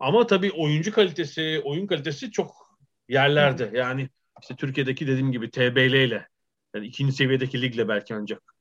[0.00, 2.78] Ama tabii oyuncu kalitesi, oyun kalitesi çok
[3.08, 3.70] yerlerde.
[3.74, 4.08] Yani
[4.42, 6.28] işte Türkiye'deki dediğim gibi TBL ile
[6.74, 8.54] yani ikinci seviyedeki ligle belki ancak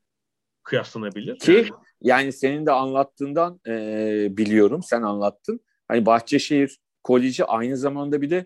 [0.63, 1.39] kıyaslanabilir.
[1.39, 1.69] Ki yani,
[2.01, 4.83] yani senin de anlattığından e, biliyorum.
[4.83, 5.59] Sen anlattın.
[5.87, 8.45] Hani Bahçeşehir Koleji aynı zamanda bir de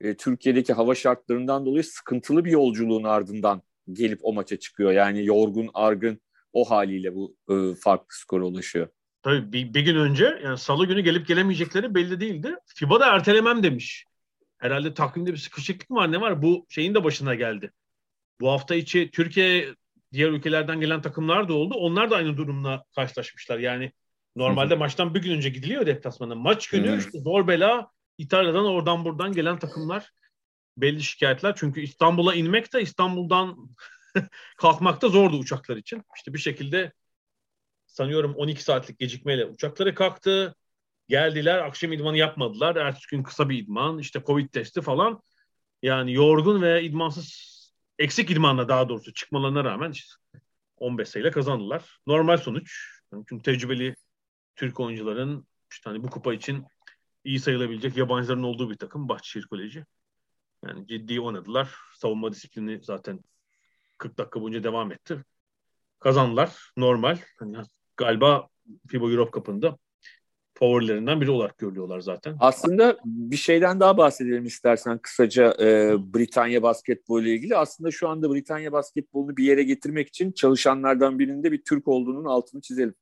[0.00, 4.92] e, Türkiye'deki hava şartlarından dolayı sıkıntılı bir yolculuğun ardından gelip o maça çıkıyor.
[4.92, 6.20] Yani yorgun, argın
[6.52, 8.88] o haliyle bu e, farklı skora ulaşıyor.
[9.24, 12.54] Tabii bir, bir gün önce yani salı günü gelip gelemeyecekleri belli değildi.
[12.66, 14.04] FIBA da ertelemem demiş.
[14.58, 16.42] Herhalde takvimde bir sıkışıklık mı var ne var?
[16.42, 17.72] Bu şeyin de başına geldi.
[18.40, 19.74] Bu hafta içi Türkiye
[20.12, 21.74] diğer ülkelerden gelen takımlar da oldu.
[21.74, 23.58] Onlar da aynı durumla karşılaşmışlar.
[23.58, 23.92] Yani
[24.36, 24.78] normalde Hı-hı.
[24.78, 26.34] maçtan bir gün önce gidiliyor deplasmana.
[26.34, 30.10] Maç günü işte zor bela İtalya'dan oradan buradan gelen takımlar
[30.76, 31.54] belli şikayetler.
[31.56, 33.56] Çünkü İstanbul'a inmek de İstanbul'dan
[34.56, 36.02] kalkmak da zordu uçaklar için.
[36.16, 36.92] İşte bir şekilde
[37.94, 40.54] sanıyorum 12 saatlik gecikmeyle uçakları kalktı.
[41.08, 42.76] Geldiler akşam idmanı yapmadılar.
[42.76, 45.22] Ertesi gün kısa bir idman işte covid testi falan.
[45.82, 47.54] Yani yorgun ve idmansız
[47.98, 50.14] eksik idmanla daha doğrusu çıkmalarına rağmen işte
[50.76, 51.98] 15 sayıyla kazandılar.
[52.06, 53.00] Normal sonuç.
[53.28, 53.94] Çünkü tecrübeli
[54.56, 56.64] Türk oyuncuların işte hani bu kupa için
[57.24, 59.84] iyi sayılabilecek yabancıların olduğu bir takım Bahçeşehir Koleji.
[60.66, 61.74] Yani ciddi oynadılar.
[61.94, 63.20] Savunma disiplini zaten
[63.98, 65.24] 40 dakika boyunca devam etti.
[66.00, 66.72] Kazandılar.
[66.76, 67.18] Normal.
[67.38, 67.56] Hani
[67.96, 68.48] galiba
[68.88, 69.78] FIBA Europe Cup'ında
[70.54, 72.36] favorilerinden biri olarak görülüyorlar zaten.
[72.40, 77.56] Aslında bir şeyden daha bahsedelim istersen kısaca e, Britanya basketbolu ile ilgili.
[77.56, 82.60] Aslında şu anda Britanya basketbolunu bir yere getirmek için çalışanlardan birinde bir Türk olduğunun altını
[82.60, 82.94] çizelim.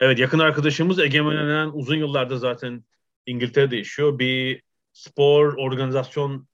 [0.00, 2.84] Evet yakın arkadaşımız Egemen uzun yıllarda zaten
[3.26, 4.18] İngiltere'de yaşıyor.
[4.18, 6.48] Bir spor organizasyon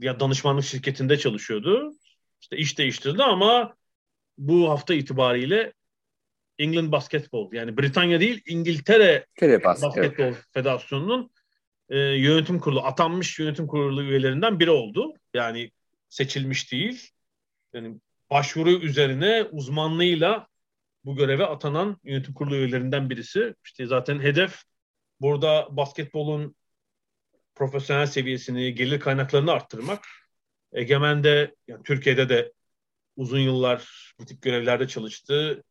[0.00, 1.92] ya danışmanlık şirketinde çalışıyordu.
[2.40, 3.74] İşte iş değiştirdi ama
[4.38, 5.72] bu hafta itibariyle
[6.58, 9.26] England Basketball yani Britanya değil İngiltere
[9.64, 10.36] Basketbol evet.
[10.54, 11.30] Federasyonu'nun
[11.88, 15.14] e, yönetim kurulu atanmış yönetim kurulu üyelerinden biri oldu.
[15.34, 15.70] Yani
[16.08, 17.10] seçilmiş değil.
[17.72, 18.00] Yani
[18.30, 20.46] başvuru üzerine uzmanlığıyla
[21.04, 23.54] bu göreve atanan yönetim kurulu üyelerinden birisi.
[23.64, 24.62] İşte zaten hedef
[25.20, 26.56] burada basketbolun
[27.54, 30.04] profesyonel seviyesini, gelir kaynaklarını arttırmak.
[30.72, 32.52] Egemen'de, yani Türkiye'de de
[33.16, 35.64] uzun yıllar bu tip görevlerde çalıştı.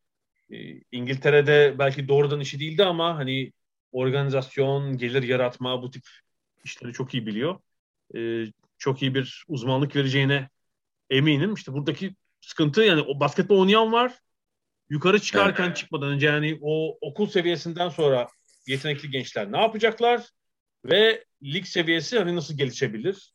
[0.50, 3.52] Ee, İngiltere'de belki doğrudan işi değildi ama hani
[3.92, 6.02] organizasyon, gelir yaratma bu tip
[6.64, 7.60] işleri çok iyi biliyor.
[8.16, 8.44] Ee,
[8.78, 10.48] çok iyi bir uzmanlık vereceğine
[11.10, 11.54] eminim.
[11.54, 14.18] İşte buradaki sıkıntı yani o basketbol oynayan var.
[14.88, 15.76] Yukarı çıkarken evet.
[15.76, 18.28] çıkmadan önce yani o okul seviyesinden sonra
[18.66, 20.26] yetenekli gençler ne yapacaklar?
[20.84, 23.32] Ve lig seviyesi hani nasıl gelişebilir?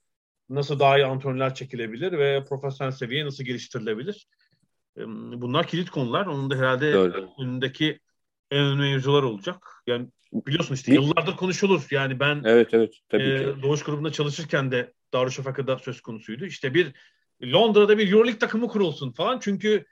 [0.49, 4.27] Nasıl daha iyi antrenörler çekilebilir ve profesyonel seviye nasıl geliştirilebilir?
[4.97, 6.25] Bunlar kilit konular.
[6.25, 7.29] Onun da herhalde Doğru.
[7.39, 7.99] önündeki
[8.51, 9.67] en önemli mevzular olacak.
[9.87, 11.87] Yani biliyorsun işte yıllardır konuşulur.
[11.91, 13.61] Yani ben evet, evet, tabii e, ki.
[13.63, 16.45] Doğuş grubunda çalışırken de Darüşşafaka'da söz konusuydu.
[16.45, 16.93] İşte bir
[17.43, 19.39] Londra'da bir Euroleague takımı kurulsun falan.
[19.39, 19.85] Çünkü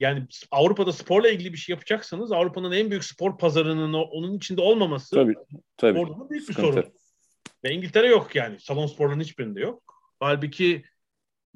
[0.00, 5.16] yani Avrupa'da sporla ilgili bir şey yapacaksanız Avrupa'nın en büyük spor pazarının onun içinde olmaması
[5.16, 5.34] tabii,
[5.76, 5.98] tabii.
[5.98, 6.84] orada büyük bir sorun.
[7.64, 8.60] Ve İngiltere yok yani.
[8.60, 9.82] Salon sporların hiçbirinde yok.
[10.20, 10.84] Halbuki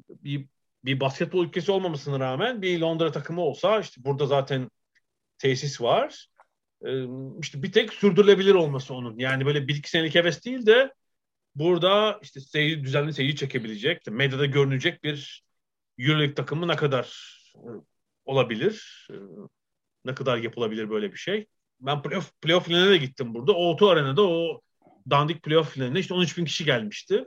[0.09, 0.45] bir,
[0.85, 4.69] bir basketbol ülkesi olmamasına rağmen bir Londra takımı olsa işte burada zaten
[5.37, 6.27] tesis var.
[6.85, 7.03] Ee,
[7.41, 9.19] işte bir tek sürdürülebilir olması onun.
[9.19, 10.93] Yani böyle bir iki senelik heves değil de
[11.55, 15.43] burada işte seyir, düzenli seyir çekebilecek, medyada görünecek bir
[15.99, 17.39] Euroleague takımı ne kadar
[18.25, 19.07] olabilir.
[19.11, 19.15] Ee,
[20.05, 21.47] ne kadar yapılabilir böyle bir şey.
[21.79, 23.51] Ben playoff, playoff finaline de gittim burada.
[23.51, 24.61] O2 Arena'da o
[25.09, 27.25] dandik playoff finaline işte 13 bin kişi gelmişti.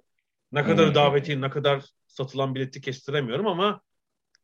[0.52, 0.94] Ne kadar hmm.
[0.94, 3.80] daveti, ne kadar satılan bileti kestiremiyorum ama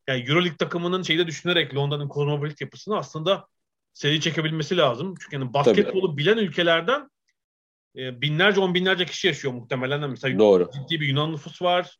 [0.06, 3.46] yani Euroleague takımının şeyde düşünerek Londra'nın kozmopolit yapısını aslında
[3.92, 5.14] seri çekebilmesi lazım.
[5.20, 6.16] Çünkü yani basketbolu Tabii.
[6.16, 7.08] bilen ülkelerden
[7.96, 10.10] e, binlerce on binlerce kişi yaşıyor muhtemelen.
[10.10, 10.70] Mesela Doğru.
[10.74, 11.96] ciddi bir Yunan nüfus var.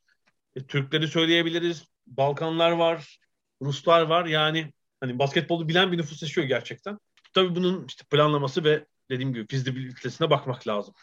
[0.57, 1.85] E, Türkleri söyleyebiliriz.
[2.07, 3.19] Balkanlar var.
[3.63, 4.27] Ruslar var.
[4.27, 6.99] Yani hani basketbolu bilen bir nüfus yaşıyor gerçekten.
[7.33, 10.95] Tabii bunun işte planlaması ve dediğim gibi fizibilitesine bakmak lazım.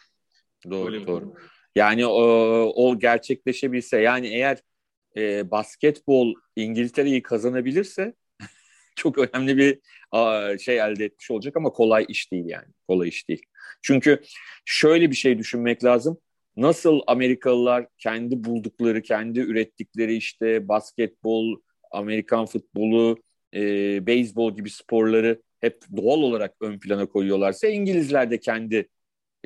[0.70, 1.34] Doğru, Öyle doğru.
[1.76, 2.22] Yani o,
[2.76, 4.58] o gerçekleşebilse yani eğer
[5.16, 8.14] e, basketbol İngiltere'yi kazanabilirse
[8.96, 9.80] çok önemli bir
[10.12, 12.66] a, şey elde etmiş olacak ama kolay iş değil yani.
[12.88, 13.42] Kolay iş değil.
[13.82, 14.22] Çünkü
[14.64, 16.18] şöyle bir şey düşünmek lazım.
[16.56, 21.60] Nasıl Amerikalılar kendi buldukları, kendi ürettikleri işte basketbol,
[21.90, 23.18] Amerikan futbolu,
[23.54, 23.60] e,
[24.06, 28.88] beyzbol gibi sporları hep doğal olarak ön plana koyuyorlarsa İngilizler de kendi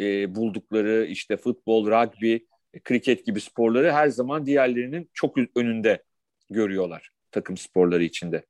[0.00, 2.36] e, buldukları işte futbol, rugby,
[2.84, 6.02] kriket gibi sporları her zaman diğerlerinin çok önünde
[6.50, 8.44] görüyorlar takım sporları içinde.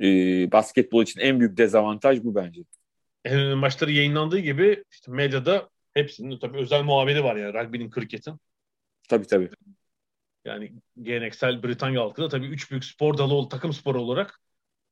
[0.00, 0.08] E,
[0.52, 2.60] basketbol için en büyük dezavantaj bu bence.
[3.24, 8.40] En önemli maçları yayınlandığı gibi işte medyada hepsinin tabii özel muhabiri var yani rugby'nin, kriketin.
[9.08, 9.50] Tabii tabii.
[10.44, 14.40] Yani geleneksel Britanya halkı da tabii üç büyük spor dalı takım sporu olarak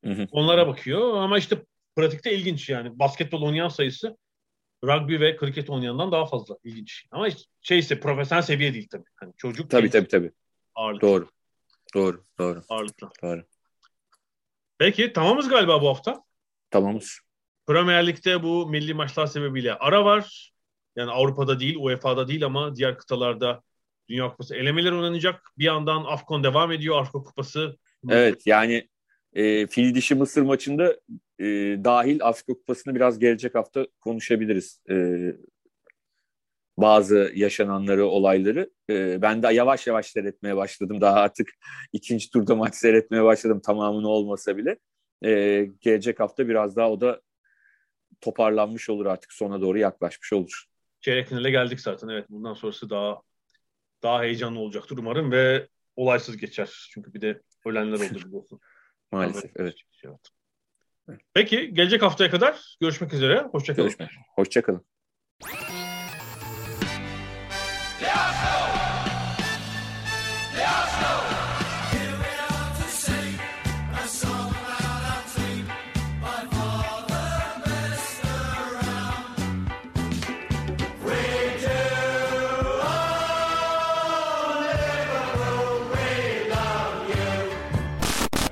[0.05, 0.29] hı hı.
[0.31, 1.17] onlara bakıyor.
[1.17, 1.65] Ama işte
[1.97, 2.99] pratikte ilginç yani.
[2.99, 4.17] Basketbol oynayan sayısı
[4.85, 7.07] rugby ve kriket oynayandan daha fazla ilginç.
[7.11, 7.29] Ama
[7.61, 9.09] şey ise profesyonel seviye değil tabii.
[9.17, 10.33] Hani çocuk Tabii tabii tabii.
[10.75, 11.09] Ağırlıklı.
[11.09, 11.29] Doğru.
[11.95, 12.25] Doğru.
[12.39, 12.63] Doğru.
[12.69, 13.11] Ağırlıklı.
[13.23, 13.45] Doğru.
[14.79, 16.25] Peki tamamız galiba bu hafta.
[16.71, 17.21] Tamamız.
[17.67, 20.53] Premier Lig'de bu milli maçlar sebebiyle ara var.
[20.97, 23.63] Yani Avrupa'da değil, UEFA'da değil ama diğer kıtalarda
[24.09, 25.53] Dünya Kupası elemeler oynanacak.
[25.59, 27.01] Bir yandan Afcon devam ediyor.
[27.01, 27.79] Afrika Kupası.
[28.09, 28.89] Evet yani
[29.33, 30.97] e, fil dişi Mısır maçında
[31.43, 34.83] e, dahil Afrika Kupası'nı biraz gelecek hafta konuşabiliriz.
[34.91, 34.97] E,
[36.77, 38.71] bazı yaşananları, olayları.
[38.91, 41.01] E, ben de yavaş yavaş seyretmeye başladım.
[41.01, 41.51] Daha artık
[41.93, 44.79] ikinci turda maç seyretmeye başladım tamamını olmasa bile.
[45.25, 47.21] E, gelecek hafta biraz daha o da
[48.21, 50.65] toparlanmış olur artık sona doğru yaklaşmış olur.
[51.01, 52.27] Çeyrek finale geldik zaten evet.
[52.31, 53.21] Bundan sonrası daha
[54.03, 56.89] daha heyecanlı olacaktır umarım ve olaysız geçer.
[56.91, 58.61] Çünkü bir de ölenler oldu biliyorsun.
[59.13, 59.75] Maalesef evet.
[60.05, 60.21] evet.
[61.35, 63.43] Peki gelecek haftaya kadar görüşmek üzere.
[63.53, 63.89] Hoşçakalın.
[63.89, 64.11] Görüşmek.
[64.37, 64.85] Hoşçakalın.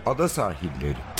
[0.06, 1.19] Ada sahilleri.